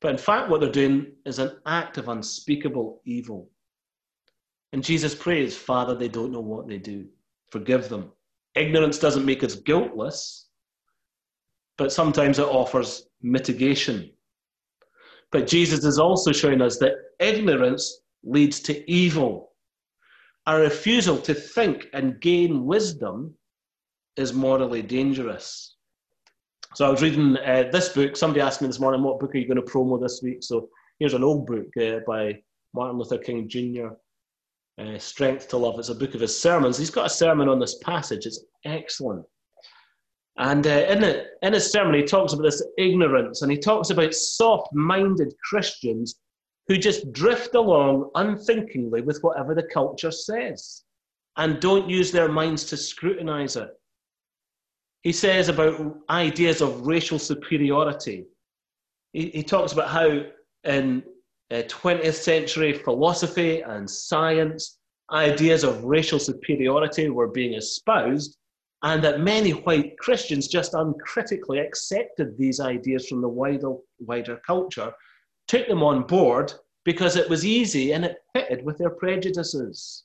But 0.00 0.12
in 0.12 0.18
fact, 0.18 0.48
what 0.48 0.60
they're 0.60 0.70
doing 0.70 1.12
is 1.24 1.38
an 1.38 1.58
act 1.66 1.98
of 1.98 2.08
unspeakable 2.08 3.02
evil. 3.04 3.50
And 4.72 4.84
Jesus 4.84 5.14
prays, 5.14 5.56
Father, 5.56 5.94
they 5.94 6.08
don't 6.08 6.32
know 6.32 6.40
what 6.40 6.68
they 6.68 6.78
do. 6.78 7.06
Forgive 7.50 7.88
them. 7.88 8.12
Ignorance 8.54 8.98
doesn't 8.98 9.24
make 9.24 9.42
us 9.42 9.54
guiltless, 9.54 10.48
but 11.78 11.92
sometimes 11.92 12.38
it 12.38 12.46
offers 12.46 13.08
mitigation. 13.22 14.10
But 15.32 15.46
Jesus 15.46 15.84
is 15.84 15.98
also 15.98 16.32
showing 16.32 16.62
us 16.62 16.78
that 16.78 16.94
ignorance 17.18 18.00
leads 18.22 18.60
to 18.60 18.90
evil. 18.90 19.52
Our 20.46 20.60
refusal 20.60 21.18
to 21.18 21.34
think 21.34 21.88
and 21.92 22.20
gain 22.20 22.64
wisdom 22.64 23.34
is 24.16 24.32
morally 24.32 24.82
dangerous. 24.82 25.76
So 26.74 26.86
I 26.86 26.90
was 26.90 27.02
reading 27.02 27.36
uh, 27.38 27.68
this 27.72 27.88
book. 27.90 28.16
Somebody 28.16 28.40
asked 28.40 28.60
me 28.60 28.68
this 28.68 28.80
morning, 28.80 29.02
what 29.02 29.18
book 29.18 29.34
are 29.34 29.38
you 29.38 29.48
going 29.48 29.56
to 29.56 29.62
promo 29.62 30.00
this 30.00 30.20
week? 30.22 30.42
So 30.42 30.68
here's 30.98 31.14
an 31.14 31.24
old 31.24 31.46
book 31.46 31.66
uh, 31.80 32.00
by 32.06 32.38
Martin 32.74 32.98
Luther 32.98 33.18
King 33.18 33.48
Jr., 33.48 33.88
uh, 34.78 34.98
Strength 34.98 35.48
to 35.48 35.56
Love. 35.56 35.78
It's 35.78 35.88
a 35.88 35.94
book 35.94 36.14
of 36.14 36.20
his 36.20 36.38
sermons. 36.38 36.76
He's 36.76 36.90
got 36.90 37.06
a 37.06 37.10
sermon 37.10 37.48
on 37.48 37.58
this 37.58 37.78
passage. 37.78 38.26
It's 38.26 38.44
excellent. 38.64 39.24
And 40.38 40.66
uh, 40.66 40.70
in, 40.70 41.02
it, 41.02 41.28
in 41.42 41.52
his 41.54 41.70
sermon, 41.70 41.94
he 41.94 42.02
talks 42.02 42.32
about 42.32 42.42
this 42.42 42.62
ignorance 42.76 43.42
and 43.42 43.50
he 43.50 43.58
talks 43.58 43.90
about 43.90 44.14
soft 44.14 44.72
minded 44.74 45.34
Christians 45.42 46.16
who 46.68 46.76
just 46.76 47.12
drift 47.12 47.54
along 47.54 48.10
unthinkingly 48.14 49.00
with 49.00 49.20
whatever 49.22 49.54
the 49.54 49.62
culture 49.62 50.10
says 50.10 50.82
and 51.36 51.60
don't 51.60 51.88
use 51.88 52.10
their 52.10 52.28
minds 52.28 52.64
to 52.64 52.76
scrutinize 52.76 53.56
it. 53.56 53.70
He 55.02 55.12
says 55.12 55.48
about 55.48 55.98
ideas 56.10 56.60
of 56.60 56.86
racial 56.86 57.18
superiority. 57.18 58.24
He, 59.12 59.30
he 59.30 59.42
talks 59.42 59.72
about 59.72 59.88
how 59.88 60.22
in 60.64 61.02
uh, 61.50 61.62
20th 61.68 62.14
century 62.14 62.72
philosophy 62.72 63.60
and 63.60 63.88
science, 63.88 64.78
ideas 65.12 65.62
of 65.62 65.84
racial 65.84 66.18
superiority 66.18 67.08
were 67.08 67.28
being 67.28 67.54
espoused 67.54 68.36
and 68.82 69.02
that 69.02 69.20
many 69.20 69.50
white 69.50 69.98
Christians 69.98 70.48
just 70.48 70.74
uncritically 70.74 71.58
accepted 71.58 72.36
these 72.36 72.60
ideas 72.60 73.08
from 73.08 73.20
the 73.20 73.28
wider, 73.28 73.74
wider 73.98 74.40
culture, 74.46 74.92
took 75.48 75.66
them 75.66 75.82
on 75.82 76.06
board 76.06 76.52
because 76.84 77.16
it 77.16 77.28
was 77.28 77.44
easy 77.44 77.92
and 77.92 78.04
it 78.04 78.18
fitted 78.34 78.64
with 78.64 78.78
their 78.78 78.90
prejudices. 78.90 80.04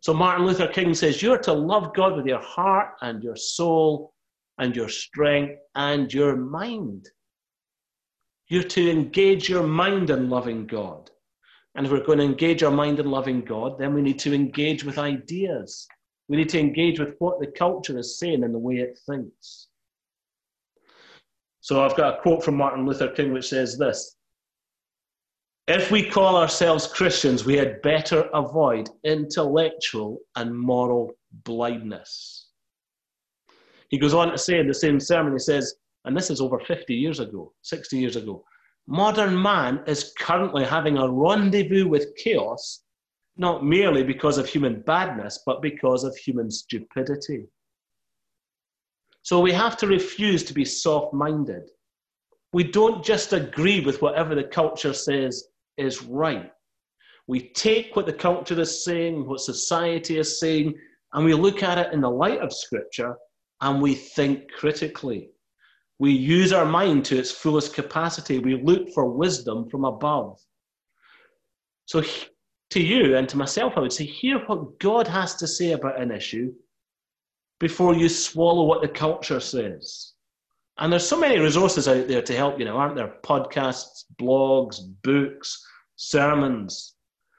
So 0.00 0.14
Martin 0.14 0.46
Luther 0.46 0.68
King 0.68 0.94
says, 0.94 1.22
You're 1.22 1.38
to 1.38 1.52
love 1.52 1.94
God 1.94 2.16
with 2.16 2.26
your 2.26 2.40
heart 2.40 2.94
and 3.00 3.22
your 3.22 3.36
soul 3.36 4.14
and 4.58 4.76
your 4.76 4.88
strength 4.88 5.60
and 5.74 6.12
your 6.12 6.36
mind. 6.36 7.08
You're 8.48 8.62
to 8.62 8.90
engage 8.90 9.48
your 9.48 9.66
mind 9.66 10.10
in 10.10 10.30
loving 10.30 10.66
God. 10.66 11.10
And 11.74 11.84
if 11.84 11.92
we're 11.92 12.04
going 12.04 12.18
to 12.18 12.24
engage 12.24 12.62
our 12.62 12.70
mind 12.70 12.98
in 12.98 13.10
loving 13.10 13.42
God, 13.42 13.78
then 13.78 13.94
we 13.94 14.02
need 14.02 14.18
to 14.20 14.34
engage 14.34 14.84
with 14.84 14.98
ideas. 14.98 15.86
We 16.28 16.36
need 16.36 16.50
to 16.50 16.60
engage 16.60 17.00
with 17.00 17.14
what 17.18 17.40
the 17.40 17.46
culture 17.46 17.98
is 17.98 18.18
saying 18.18 18.44
and 18.44 18.54
the 18.54 18.58
way 18.58 18.76
it 18.76 18.98
thinks. 19.06 19.68
So 21.60 21.84
I've 21.84 21.96
got 21.96 22.18
a 22.18 22.22
quote 22.22 22.44
from 22.44 22.56
Martin 22.56 22.86
Luther 22.86 23.08
King 23.08 23.32
which 23.32 23.48
says 23.48 23.76
this 23.78 24.16
If 25.66 25.90
we 25.90 26.08
call 26.08 26.36
ourselves 26.36 26.86
Christians, 26.86 27.44
we 27.44 27.56
had 27.56 27.82
better 27.82 28.22
avoid 28.34 28.90
intellectual 29.04 30.18
and 30.36 30.58
moral 30.58 31.12
blindness. 31.44 32.48
He 33.88 33.98
goes 33.98 34.14
on 34.14 34.30
to 34.30 34.38
say 34.38 34.60
in 34.60 34.68
the 34.68 34.74
same 34.74 35.00
sermon, 35.00 35.32
he 35.32 35.38
says, 35.38 35.74
and 36.04 36.16
this 36.16 36.30
is 36.30 36.40
over 36.40 36.58
50 36.58 36.94
years 36.94 37.20
ago, 37.20 37.52
60 37.62 37.98
years 37.98 38.16
ago, 38.16 38.44
modern 38.86 39.40
man 39.40 39.82
is 39.86 40.12
currently 40.18 40.64
having 40.64 40.98
a 40.98 41.08
rendezvous 41.08 41.88
with 41.88 42.14
chaos, 42.16 42.84
not 43.38 43.64
merely 43.64 44.02
because 44.02 44.38
of 44.38 44.48
human 44.48 44.80
badness, 44.82 45.42
but 45.46 45.62
because 45.62 46.04
of 46.04 46.16
human 46.16 46.50
stupidity. 46.50 47.46
So 49.22 49.40
we 49.40 49.52
have 49.52 49.76
to 49.78 49.86
refuse 49.86 50.42
to 50.44 50.54
be 50.54 50.64
soft 50.64 51.14
minded. 51.14 51.70
We 52.52 52.64
don't 52.64 53.04
just 53.04 53.32
agree 53.32 53.80
with 53.80 54.00
whatever 54.00 54.34
the 54.34 54.44
culture 54.44 54.94
says 54.94 55.44
is 55.76 56.02
right. 56.02 56.50
We 57.26 57.50
take 57.50 57.94
what 57.94 58.06
the 58.06 58.12
culture 58.12 58.58
is 58.58 58.84
saying, 58.84 59.26
what 59.26 59.40
society 59.40 60.18
is 60.18 60.40
saying, 60.40 60.74
and 61.12 61.24
we 61.24 61.34
look 61.34 61.62
at 61.62 61.78
it 61.78 61.92
in 61.92 62.00
the 62.00 62.10
light 62.10 62.40
of 62.40 62.52
Scripture 62.52 63.16
and 63.60 63.82
we 63.82 63.94
think 63.94 64.50
critically. 64.52 65.30
We 65.98 66.12
use 66.12 66.52
our 66.52 66.64
mind 66.64 67.04
to 67.06 67.18
its 67.18 67.30
fullest 67.30 67.74
capacity. 67.74 68.38
We 68.38 68.62
look 68.62 68.90
for 68.94 69.10
wisdom 69.10 69.68
from 69.68 69.84
above. 69.84 70.38
So, 71.86 72.02
to 72.70 72.80
you 72.80 73.16
and 73.16 73.28
to 73.28 73.36
myself, 73.36 73.74
I 73.76 73.80
would 73.80 73.92
say, 73.92 74.04
hear 74.04 74.38
what 74.46 74.78
God 74.78 75.06
has 75.06 75.34
to 75.36 75.46
say 75.46 75.72
about 75.72 76.00
an 76.00 76.10
issue 76.10 76.52
before 77.60 77.94
you 77.94 78.08
swallow 78.08 78.64
what 78.64 78.82
the 78.82 78.88
culture 78.88 79.40
says. 79.40 80.12
And 80.78 80.92
there's 80.92 81.08
so 81.08 81.18
many 81.18 81.38
resources 81.38 81.88
out 81.88 82.06
there 82.06 82.22
to 82.22 82.36
help 82.36 82.58
you 82.58 82.64
now, 82.64 82.76
aren't 82.76 82.94
there? 82.94 83.14
Podcasts, 83.24 84.04
blogs, 84.20 84.78
books, 85.02 85.64
sermons. 85.96 86.94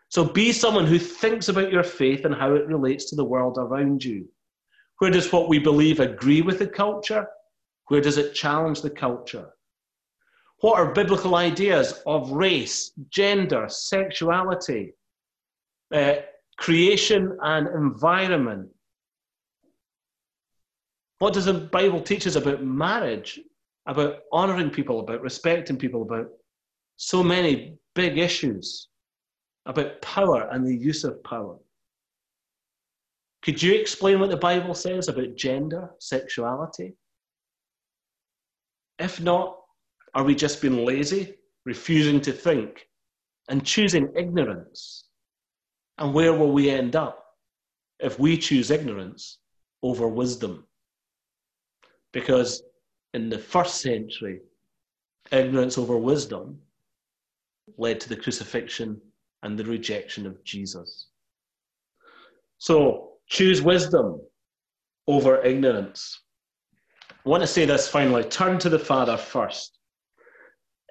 So 0.10 0.26
be 0.26 0.52
someone 0.52 0.86
who 0.86 1.00
thinks 1.00 1.48
about 1.48 1.72
your 1.72 1.84
faith 1.84 2.26
and 2.26 2.36
how 2.36 2.56
it 2.56 2.68
relates 2.68 3.06
to 3.10 3.16
the 3.16 3.24
world 3.24 3.58
around 3.58 4.04
you. 4.04 4.28
Where 4.98 5.12
does 5.12 5.32
what 5.32 5.48
we 5.48 5.60
believe 5.60 6.00
agree 6.00 6.42
with 6.42 6.60
the 6.60 6.68
culture? 6.68 7.28
Where 7.88 8.02
does 8.02 8.18
it 8.18 8.34
challenge 8.34 8.82
the 8.82 8.90
culture? 8.90 9.50
What 10.62 10.78
are 10.78 10.94
biblical 10.94 11.36
ideas 11.36 12.02
of 12.06 12.32
race, 12.32 12.92
gender, 13.10 13.68
sexuality, 13.70 14.94
uh, 15.94 16.16
creation, 16.58 17.38
and 17.42 17.68
environment? 17.68 18.70
What 21.20 21.34
does 21.34 21.46
the 21.46 21.54
Bible 21.54 22.02
teach 22.02 22.28
us 22.28 22.36
about 22.36 22.64
marriage, 22.64 23.40
about 23.86 24.20
honoring 24.32 24.70
people, 24.70 25.00
about 25.00 25.22
respecting 25.22 25.78
people, 25.78 26.02
about 26.04 26.28
so 26.98 27.24
many 27.24 27.78
big 27.96 28.18
issues, 28.18 28.88
about 29.66 30.02
power 30.02 30.48
and 30.52 30.66
the 30.66 30.76
use 30.76 31.04
of 31.04 31.24
power? 31.24 31.58
Could 33.42 33.62
you 33.62 33.74
explain 33.74 34.20
what 34.20 34.30
the 34.30 34.38
Bible 34.38 34.74
says 34.74 35.08
about 35.08 35.36
gender, 35.36 35.92
sexuality? 36.00 36.96
If 38.98 39.22
not, 39.22 39.58
are 40.14 40.24
we 40.24 40.36
just 40.36 40.62
being 40.62 40.86
lazy, 40.86 41.36
refusing 41.66 42.20
to 42.22 42.34
think, 42.34 42.88
and 43.48 43.66
choosing 43.66 44.12
ignorance? 44.16 45.09
And 46.00 46.14
where 46.14 46.34
will 46.34 46.52
we 46.52 46.70
end 46.70 46.96
up 46.96 47.36
if 48.00 48.18
we 48.18 48.38
choose 48.38 48.72
ignorance 48.72 49.40
over 49.84 50.08
wisdom? 50.08 50.66
Because 52.14 52.64
in 53.14 53.30
the 53.30 53.38
first 53.38 53.82
century, 53.82 54.40
ignorance 55.32 55.78
over 55.78 55.98
wisdom 55.98 56.60
led 57.78 58.00
to 58.00 58.10
the 58.10 58.16
crucifixion 58.16 59.00
and 59.44 59.60
the 59.60 59.66
rejection 59.66 60.26
of 60.26 60.44
Jesus. 60.44 61.08
So 62.58 63.12
choose 63.28 63.62
wisdom 63.62 64.22
over 65.08 65.42
ignorance. 65.44 66.22
I 67.26 67.30
want 67.30 67.42
to 67.42 67.48
say 67.48 67.66
this 67.66 67.88
finally 67.88 68.24
turn 68.24 68.58
to 68.60 68.70
the 68.70 68.80
Father 68.80 69.18
first. 69.18 69.78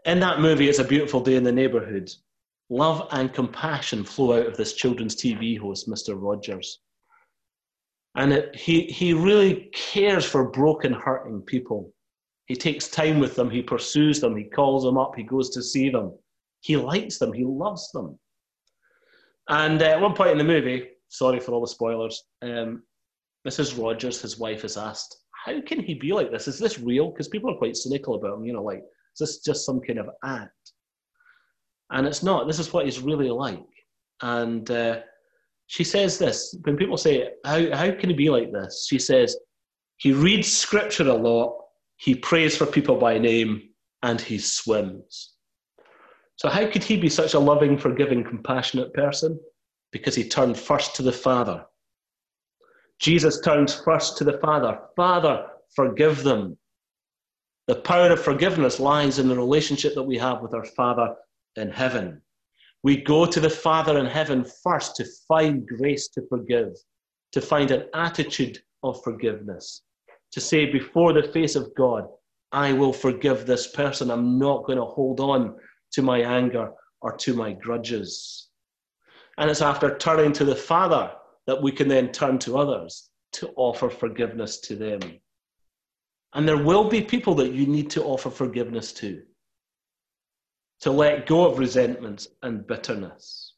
In 0.05 0.21
that 0.21 0.41
movie, 0.41 0.69
It's 0.69 0.79
a 0.79 0.85
Beautiful 0.85 1.21
Day 1.21 1.37
in 1.37 1.45
the 1.45 1.53
Neighborhood, 1.53 2.11
love 2.71 3.09
and 3.13 3.33
compassion 3.33 4.05
flow 4.05 4.39
out 4.39 4.47
of 4.47 4.57
this 4.57 4.75
children's 4.75 5.17
TV 5.17 5.59
host, 5.59 5.89
Mr. 5.89 6.15
Rogers. 6.17 6.81
And 8.15 8.33
it, 8.33 8.55
he, 8.55 8.83
he 8.85 9.13
really 9.15 9.71
cares 9.73 10.25
for 10.25 10.51
broken, 10.51 10.93
hurting 10.93 11.43
people. 11.43 11.93
He 12.47 12.57
takes 12.57 12.89
time 12.89 13.21
with 13.21 13.37
them, 13.37 13.51
he 13.51 13.63
pursues 13.63 14.21
them, 14.21 14.37
he 14.37 14.45
calls 14.45 14.83
them 14.83 14.99
up, 14.99 15.15
he 15.17 15.23
goes 15.23 15.51
to 15.51 15.63
see 15.63 15.91
them. 15.91 16.17
He 16.61 16.77
likes 16.77 17.19
them, 17.19 17.33
he 17.33 17.45
loves 17.45 17.91
them. 17.93 18.19
And 19.49 19.81
uh, 19.81 19.87
at 19.87 20.01
one 20.01 20.15
point 20.15 20.33
in 20.33 20.39
the 20.39 20.45
movie, 20.45 20.89
sorry 21.09 21.41
for 21.41 21.53
all 21.53 21.61
the 21.61 21.69
spoilers, 21.69 22.25
um, 22.43 22.83
Mrs. 23.47 23.81
Rogers, 23.83 24.21
his 24.21 24.39
wife, 24.39 24.65
is 24.65 24.77
asked, 24.77 25.17
How 25.45 25.61
can 25.61 25.81
he 25.81 25.95
be 25.95 26.13
like 26.13 26.31
this? 26.31 26.49
Is 26.49 26.59
this 26.59 26.79
real? 26.79 27.11
Because 27.11 27.29
people 27.29 27.51
are 27.51 27.59
quite 27.59 27.77
cynical 27.77 28.15
about 28.15 28.39
him, 28.39 28.45
you 28.45 28.53
know, 28.53 28.63
like, 28.63 28.81
is 28.81 29.19
this 29.21 29.39
just 29.39 29.65
some 29.65 29.81
kind 29.81 29.99
of 29.99 30.09
act? 30.25 30.73
And 31.91 32.07
it's 32.07 32.23
not. 32.23 32.47
This 32.47 32.59
is 32.59 32.73
what 32.73 32.85
he's 32.85 33.01
really 33.01 33.31
like. 33.31 33.65
And 34.21 34.71
uh, 34.71 35.01
she 35.67 35.85
says 35.85 36.19
this 36.19 36.57
when 36.63 36.77
people 36.77 36.97
say, 36.97 37.31
how, 37.45 37.75
how 37.75 37.91
can 37.93 38.11
he 38.11 38.17
be 38.17 38.31
like 38.31 38.53
this? 38.53 38.87
She 38.89 38.99
says, 38.99 39.37
he 39.99 40.13
reads 40.13 40.51
scripture 40.51 41.09
a 41.09 41.15
lot, 41.15 41.57
he 41.97 42.15
prays 42.15 42.57
for 42.57 42.67
people 42.67 42.97
by 42.97 43.19
name, 43.19 43.71
and 44.03 44.21
he 44.21 44.39
swims. 44.39 45.35
So, 46.37 46.49
how 46.49 46.69
could 46.71 46.85
he 46.85 46.97
be 46.97 47.09
such 47.09 47.35
a 47.35 47.39
loving, 47.39 47.77
forgiving, 47.77 48.23
compassionate 48.23 48.95
person? 48.95 49.39
Because 49.91 50.15
he 50.15 50.29
turned 50.29 50.57
first 50.57 50.95
to 50.97 51.03
the 51.03 51.13
Father. 51.13 51.65
Jesus 53.01 53.41
turns 53.41 53.75
first 53.75 54.17
to 54.19 54.25
the 54.25 54.39
Father. 54.39 54.79
Father, 54.95 55.47
forgive 55.75 56.23
them. 56.23 56.57
The 57.67 57.77
power 57.77 58.13
of 58.13 58.23
forgiveness 58.23 58.81
lies 58.81 59.19
in 59.19 59.29
the 59.29 59.37
relationship 59.37 59.95
that 59.95 60.03
we 60.03 60.17
have 60.19 60.41
with 60.41 60.55
our 60.55 60.65
Father 60.65 61.15
in 61.57 61.71
heaven. 61.71 62.23
We 62.83 63.03
go 63.03 63.27
to 63.27 63.41
the 63.41 63.51
Father 63.51 63.99
in 63.99 64.07
heaven 64.07 64.47
first 64.63 64.97
to 64.97 65.07
find 65.27 65.67
grace 65.67 66.09
to 66.09 66.23
forgive, 66.29 66.75
to 67.33 67.41
find 67.41 67.71
an 67.71 67.87
attitude 67.95 68.61
of 68.83 69.03
forgiveness, 69.03 69.83
to 70.33 70.41
say 70.41 70.67
before 70.67 71.13
the 71.13 71.33
face 71.33 71.57
of 71.57 71.75
God, 71.75 72.07
I 72.53 72.73
will 72.73 72.93
forgive 72.93 73.47
this 73.47 73.73
person. 73.73 74.11
I'm 74.11 74.39
not 74.39 74.65
going 74.65 74.79
to 74.79 74.85
hold 74.85 75.21
on 75.21 75.57
to 75.93 76.03
my 76.03 76.21
anger 76.21 76.71
or 77.01 77.17
to 77.17 77.35
my 77.35 77.53
grudges. 77.53 78.49
And 79.37 79.51
it's 79.51 79.63
after 79.63 79.99
turning 79.99 80.33
to 80.33 80.45
the 80.45 80.57
Father 80.57 81.13
that 81.47 81.61
we 81.63 81.73
can 81.73 81.89
then 81.89 82.13
turn 82.13 82.39
to 82.41 82.59
others 82.59 83.11
to 83.33 83.53
offer 83.57 83.91
forgiveness 83.91 84.61
to 84.61 84.77
them. 84.77 85.01
And 86.35 86.47
there 86.47 86.63
will 86.63 86.89
be 86.89 87.03
people 87.03 87.35
that 87.37 87.53
you 87.53 87.67
need 87.67 87.91
to 87.91 88.05
offer 88.05 88.31
forgiveness 88.31 88.93
to 88.95 89.23
to 90.81 90.91
let 90.91 91.27
go 91.27 91.47
of 91.47 91.59
resentments 91.59 92.29
and 92.43 92.67
bitterness. 92.67 93.55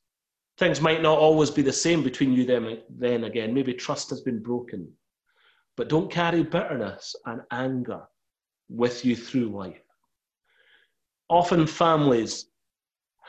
Things 0.58 0.80
might 0.80 1.02
not 1.02 1.18
always 1.18 1.50
be 1.50 1.62
the 1.62 1.72
same 1.72 2.02
between 2.02 2.32
you 2.32 2.44
then 2.44 3.24
again. 3.24 3.54
Maybe 3.54 3.74
trust 3.74 4.10
has 4.10 4.20
been 4.20 4.42
broken. 4.42 4.90
But 5.76 5.88
don't 5.88 6.10
carry 6.10 6.42
bitterness 6.42 7.14
and 7.26 7.42
anger 7.50 8.02
with 8.68 9.04
you 9.04 9.16
through 9.16 9.48
life. 9.48 9.82
Often 11.28 11.66
families 11.66 12.46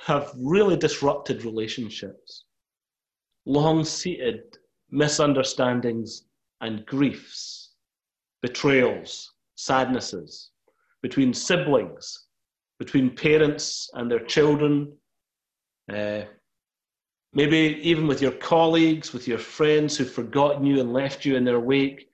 have 0.06 0.32
really 0.38 0.76
disrupted 0.76 1.46
relationships, 1.46 2.46
long 3.46 3.84
seated 3.86 4.58
misunderstandings 4.90 6.24
and 6.60 6.86
griefs, 6.86 7.72
betrayals, 8.42 9.32
sadnesses 9.56 10.50
between 11.02 11.34
siblings, 11.34 12.28
between 12.82 13.15
parents 13.15 13.91
and 13.94 14.10
their 14.10 14.26
children, 14.26 14.91
uh, 15.94 16.22
maybe 17.32 17.80
even 17.84 18.08
with 18.08 18.24
your 18.24 18.32
colleagues, 18.32 19.13
with 19.13 19.28
your 19.28 19.38
friends 19.38 19.96
who've 19.96 20.12
forgotten 20.12 20.65
you 20.65 20.80
and 20.80 20.91
left 20.91 21.24
you 21.24 21.36
in 21.36 21.44
their 21.44 21.60
wake. 21.60 22.10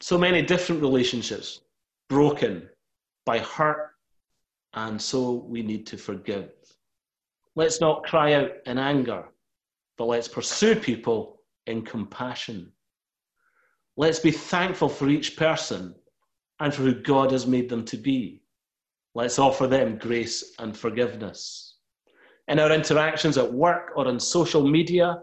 So 0.00 0.16
many 0.16 0.40
different 0.40 0.80
relationships 0.80 1.60
broken 2.08 2.70
by 3.26 3.40
hurt, 3.40 3.90
and 4.72 4.98
so 4.98 5.44
we 5.46 5.60
need 5.60 5.86
to 5.88 5.98
forgive. 5.98 6.48
Let's 7.54 7.82
not 7.82 8.04
cry 8.04 8.32
out 8.32 8.52
in 8.64 8.78
anger, 8.78 9.26
but 9.98 10.06
let's 10.06 10.26
pursue 10.26 10.74
people 10.74 11.42
in 11.66 11.82
compassion. 11.82 12.72
Let's 13.98 14.20
be 14.20 14.30
thankful 14.30 14.88
for 14.88 15.10
each 15.10 15.36
person 15.36 15.94
and 16.60 16.72
for 16.72 16.80
who 16.80 16.94
God 16.94 17.30
has 17.32 17.46
made 17.46 17.68
them 17.68 17.84
to 17.84 17.98
be. 17.98 18.41
Let's 19.14 19.38
offer 19.38 19.66
them 19.66 19.98
grace 19.98 20.54
and 20.58 20.76
forgiveness. 20.76 21.76
In 22.48 22.58
our 22.58 22.72
interactions 22.72 23.38
at 23.38 23.52
work 23.52 23.92
or 23.94 24.08
on 24.08 24.18
social 24.18 24.66
media, 24.66 25.18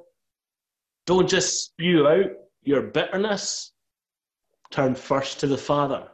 don't 1.06 1.30
just 1.30 1.65
spew 1.65 2.08
out 2.08 2.32
your 2.62 2.84
bitterness. 2.84 3.71
Turn 4.71 4.93
first 4.93 5.39
to 5.39 5.47
the 5.47 5.58
Father 5.58 6.08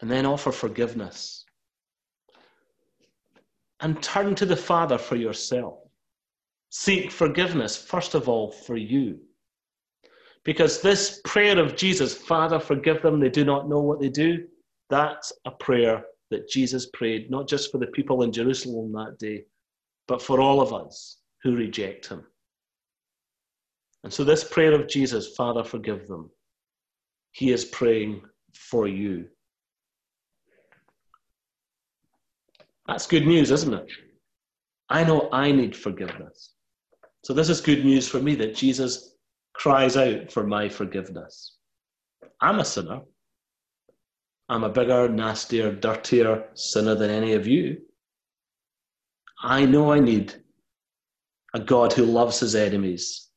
and 0.00 0.10
then 0.10 0.26
offer 0.26 0.52
forgiveness. 0.52 1.44
And 3.80 4.02
turn 4.02 4.34
to 4.36 4.46
the 4.46 4.56
Father 4.56 4.98
for 4.98 5.16
yourself. 5.16 5.78
Seek 6.70 7.10
forgiveness, 7.10 7.76
first 7.76 8.14
of 8.14 8.28
all, 8.28 8.50
for 8.50 8.76
you. 8.76 9.18
Because 10.44 10.80
this 10.80 11.20
prayer 11.24 11.58
of 11.58 11.76
Jesus, 11.76 12.14
Father, 12.14 12.58
forgive 12.58 13.02
them, 13.02 13.20
they 13.20 13.30
do 13.30 13.44
not 13.44 13.68
know 13.68 13.80
what 13.80 14.00
they 14.00 14.08
do, 14.08 14.46
that's 14.90 15.32
a 15.44 15.50
prayer 15.50 16.04
that 16.30 16.48
Jesus 16.48 16.86
prayed, 16.92 17.30
not 17.30 17.48
just 17.48 17.70
for 17.70 17.78
the 17.78 17.86
people 17.88 18.22
in 18.22 18.32
Jerusalem 18.32 18.92
that 18.92 19.18
day, 19.18 19.44
but 20.08 20.22
for 20.22 20.40
all 20.40 20.60
of 20.60 20.72
us 20.72 21.18
who 21.42 21.56
reject 21.56 22.06
him. 22.06 22.24
And 24.04 24.12
so, 24.12 24.24
this 24.24 24.44
prayer 24.44 24.72
of 24.72 24.88
Jesus, 24.88 25.34
Father, 25.34 25.64
forgive 25.64 26.06
them, 26.06 26.30
he 27.32 27.52
is 27.52 27.64
praying 27.64 28.22
for 28.54 28.86
you. 28.86 29.26
That's 32.86 33.06
good 33.06 33.26
news, 33.26 33.50
isn't 33.50 33.74
it? 33.74 33.90
I 34.88 35.02
know 35.02 35.28
I 35.32 35.50
need 35.50 35.76
forgiveness. 35.76 36.52
So, 37.24 37.32
this 37.32 37.48
is 37.48 37.60
good 37.60 37.84
news 37.84 38.08
for 38.08 38.20
me 38.20 38.36
that 38.36 38.54
Jesus 38.54 39.16
cries 39.54 39.96
out 39.96 40.30
for 40.30 40.46
my 40.46 40.68
forgiveness. 40.68 41.56
I'm 42.40 42.60
a 42.60 42.64
sinner. 42.64 43.00
I'm 44.48 44.64
a 44.64 44.68
bigger, 44.68 45.08
nastier, 45.08 45.72
dirtier 45.72 46.48
sinner 46.54 46.94
than 46.94 47.10
any 47.10 47.32
of 47.32 47.46
you. 47.46 47.78
I 49.42 49.66
know 49.66 49.92
I 49.92 49.98
need 49.98 50.34
a 51.54 51.60
God 51.60 51.92
who 51.92 52.04
loves 52.04 52.40
his 52.40 52.54
enemies. 52.54 53.28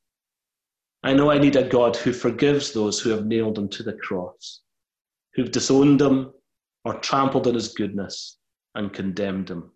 I 1.04 1.14
know 1.14 1.32
I 1.32 1.40
need 1.40 1.56
a 1.56 1.68
God 1.68 1.96
who 1.96 2.14
forgives 2.14 2.72
those 2.72 3.00
who 3.00 3.10
have 3.10 3.26
nailed 3.26 3.58
him 3.58 3.70
to 3.70 3.84
the 3.84 3.94
cross, 3.94 4.62
who've 5.34 5.52
disowned 5.52 6.02
him 6.02 6.32
or 6.86 6.96
trampled 6.96 7.48
on 7.48 7.54
his 7.56 7.70
goodness 7.70 8.38
and 8.76 8.94
condemned 8.94 9.50
him. 9.50 9.72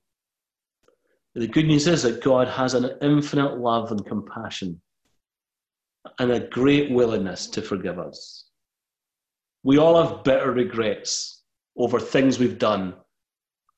The 1.35 1.47
good 1.47 1.65
news 1.65 1.87
is 1.87 2.03
that 2.03 2.23
God 2.23 2.47
has 2.47 2.75
an 2.75 2.91
infinite 3.01 3.57
love 3.57 3.91
and 3.91 4.05
compassion 4.05 4.81
and 6.19 6.31
a 6.31 6.47
great 6.47 6.91
willingness 6.91 7.47
to 7.47 7.61
forgive 7.61 7.97
us. 7.97 8.42
We 9.63 9.77
all 9.77 10.01
have 10.01 10.23
bitter 10.23 10.51
regrets 10.51 11.41
over 11.77 11.99
things 11.99 12.37
we've 12.37 12.59
done, 12.59 12.93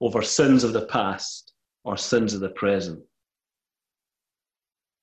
over 0.01 0.21
sins 0.21 0.63
of 0.63 0.73
the 0.73 0.87
past 0.87 1.53
or 1.83 1.95
sins 1.95 2.33
of 2.33 2.41
the 2.41 2.49
present. 2.49 2.99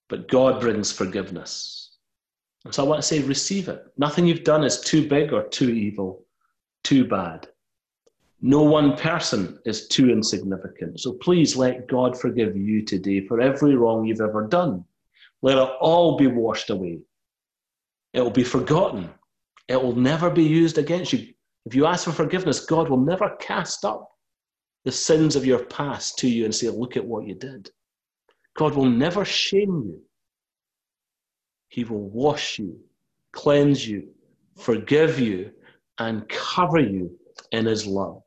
But 0.09 0.29
God 0.29 0.61
brings 0.61 0.93
forgiveness. 0.93 1.97
And 2.65 2.75
so 2.75 2.85
I 2.85 2.89
want 2.89 3.01
to 3.01 3.07
say, 3.07 3.21
receive 3.21 3.69
it. 3.69 3.85
Nothing 3.97 4.27
you've 4.27 4.45
done 4.45 4.65
is 4.65 4.81
too 4.81 5.09
big 5.09 5.33
or 5.33 5.45
too 5.45 5.71
evil, 5.71 6.27
too 6.85 7.05
bad. 7.07 7.49
No 8.41 8.63
one 8.63 8.97
person 8.97 9.61
is 9.65 9.87
too 9.87 10.11
insignificant. 10.11 11.01
So 11.01 11.13
please 11.13 11.57
let 11.57 11.87
God 11.87 12.21
forgive 12.21 12.57
you 12.57 12.85
today 12.85 13.25
for 13.27 13.41
every 13.41 13.77
wrong 13.77 14.05
you've 14.05 14.21
ever 14.21 14.49
done. 14.49 14.85
Let 15.43 15.59
it 15.59 15.71
all 15.81 16.17
be 16.17 16.27
washed 16.27 16.71
away. 16.71 16.99
It 18.13 18.21
will 18.21 18.31
be 18.31 18.45
forgotten. 18.45 19.11
It 19.69 19.81
will 19.81 19.97
never 19.97 20.31
be 20.31 20.45
used 20.45 20.79
against 20.79 21.13
you. 21.13 21.33
If 21.65 21.75
you 21.75 21.87
ask 21.87 22.05
for 22.05 22.13
forgiveness, 22.13 22.67
God 22.67 22.89
will 22.89 23.01
never 23.01 23.37
cast 23.41 23.85
up 23.85 24.09
the 24.85 24.93
sins 24.93 25.37
of 25.37 25.47
your 25.47 25.65
past 25.65 26.19
to 26.19 26.29
you 26.29 26.45
and 26.45 26.55
say, 26.55 26.69
Look 26.69 26.97
at 26.97 27.05
what 27.05 27.27
you 27.27 27.35
did. 27.35 27.71
God 28.57 28.75
will 28.75 28.91
never 28.91 29.25
shame 29.25 29.83
you. 29.87 30.03
He 31.69 31.85
will 31.85 32.11
wash 32.11 32.59
you, 32.59 32.79
cleanse 33.33 33.87
you, 33.87 34.09
forgive 34.59 35.19
you, 35.19 35.53
and 35.99 36.29
cover 36.29 36.81
you 36.81 37.19
in 37.53 37.65
His 37.67 37.87
love. 37.87 38.23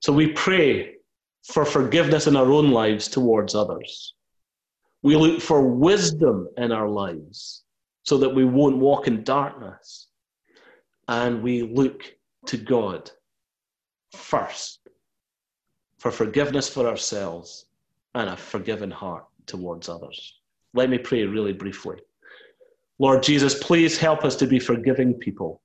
So 0.00 0.12
we 0.12 0.32
pray 0.32 0.96
for 1.44 1.64
forgiveness 1.64 2.26
in 2.26 2.36
our 2.36 2.50
own 2.52 2.70
lives 2.70 3.08
towards 3.08 3.54
others. 3.54 4.14
We 5.02 5.16
look 5.16 5.40
for 5.40 5.66
wisdom 5.66 6.48
in 6.56 6.72
our 6.72 6.88
lives 6.88 7.64
so 8.04 8.18
that 8.18 8.28
we 8.28 8.44
won't 8.44 8.78
walk 8.78 9.08
in 9.08 9.24
darkness. 9.24 10.08
And 11.08 11.42
we 11.42 11.62
look 11.62 12.04
to 12.46 12.56
God 12.56 13.10
first 14.12 14.88
for 15.98 16.10
forgiveness 16.10 16.68
for 16.68 16.86
ourselves 16.86 17.66
and 18.14 18.30
a 18.30 18.36
forgiven 18.36 18.90
heart 18.90 19.24
towards 19.46 19.88
others. 19.88 20.38
Let 20.74 20.90
me 20.90 20.98
pray 20.98 21.24
really 21.24 21.52
briefly. 21.52 21.96
Lord 22.98 23.22
Jesus, 23.22 23.62
please 23.62 23.98
help 23.98 24.24
us 24.24 24.36
to 24.36 24.46
be 24.46 24.58
forgiving 24.58 25.14
people. 25.14 25.62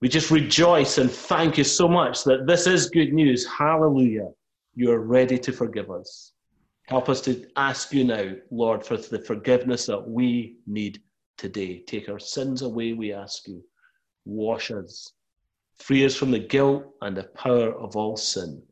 We 0.00 0.08
just 0.08 0.30
rejoice 0.30 0.98
and 0.98 1.10
thank 1.10 1.58
you 1.58 1.64
so 1.64 1.88
much 1.88 2.24
that 2.24 2.46
this 2.46 2.66
is 2.66 2.88
good 2.90 3.12
news. 3.12 3.46
Hallelujah. 3.46 4.28
You 4.74 4.92
are 4.92 5.00
ready 5.00 5.38
to 5.38 5.52
forgive 5.52 5.90
us. 5.90 6.32
Help 6.86 7.08
us 7.08 7.20
to 7.22 7.46
ask 7.56 7.92
you 7.92 8.04
now, 8.04 8.32
Lord, 8.50 8.84
for 8.84 8.96
the 8.96 9.20
forgiveness 9.20 9.86
that 9.86 10.08
we 10.08 10.56
need 10.66 11.00
today. 11.40 11.82
Take 11.86 12.08
our 12.08 12.18
sins 12.18 12.62
away, 12.62 12.92
we 12.92 13.12
ask 13.12 13.48
you. 13.48 13.64
Wash 14.26 14.70
us. 14.70 15.10
Free 15.78 16.04
us 16.04 16.14
from 16.14 16.30
the 16.30 16.38
guilt 16.38 16.84
and 17.00 17.16
the 17.16 17.24
power 17.24 17.72
of 17.72 17.96
all 17.96 18.16
sin 18.16 18.62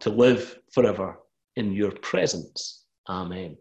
to 0.00 0.10
live 0.10 0.58
forever 0.72 1.18
in 1.56 1.72
your 1.72 1.92
presence. 1.92 2.84
Amen. 3.08 3.58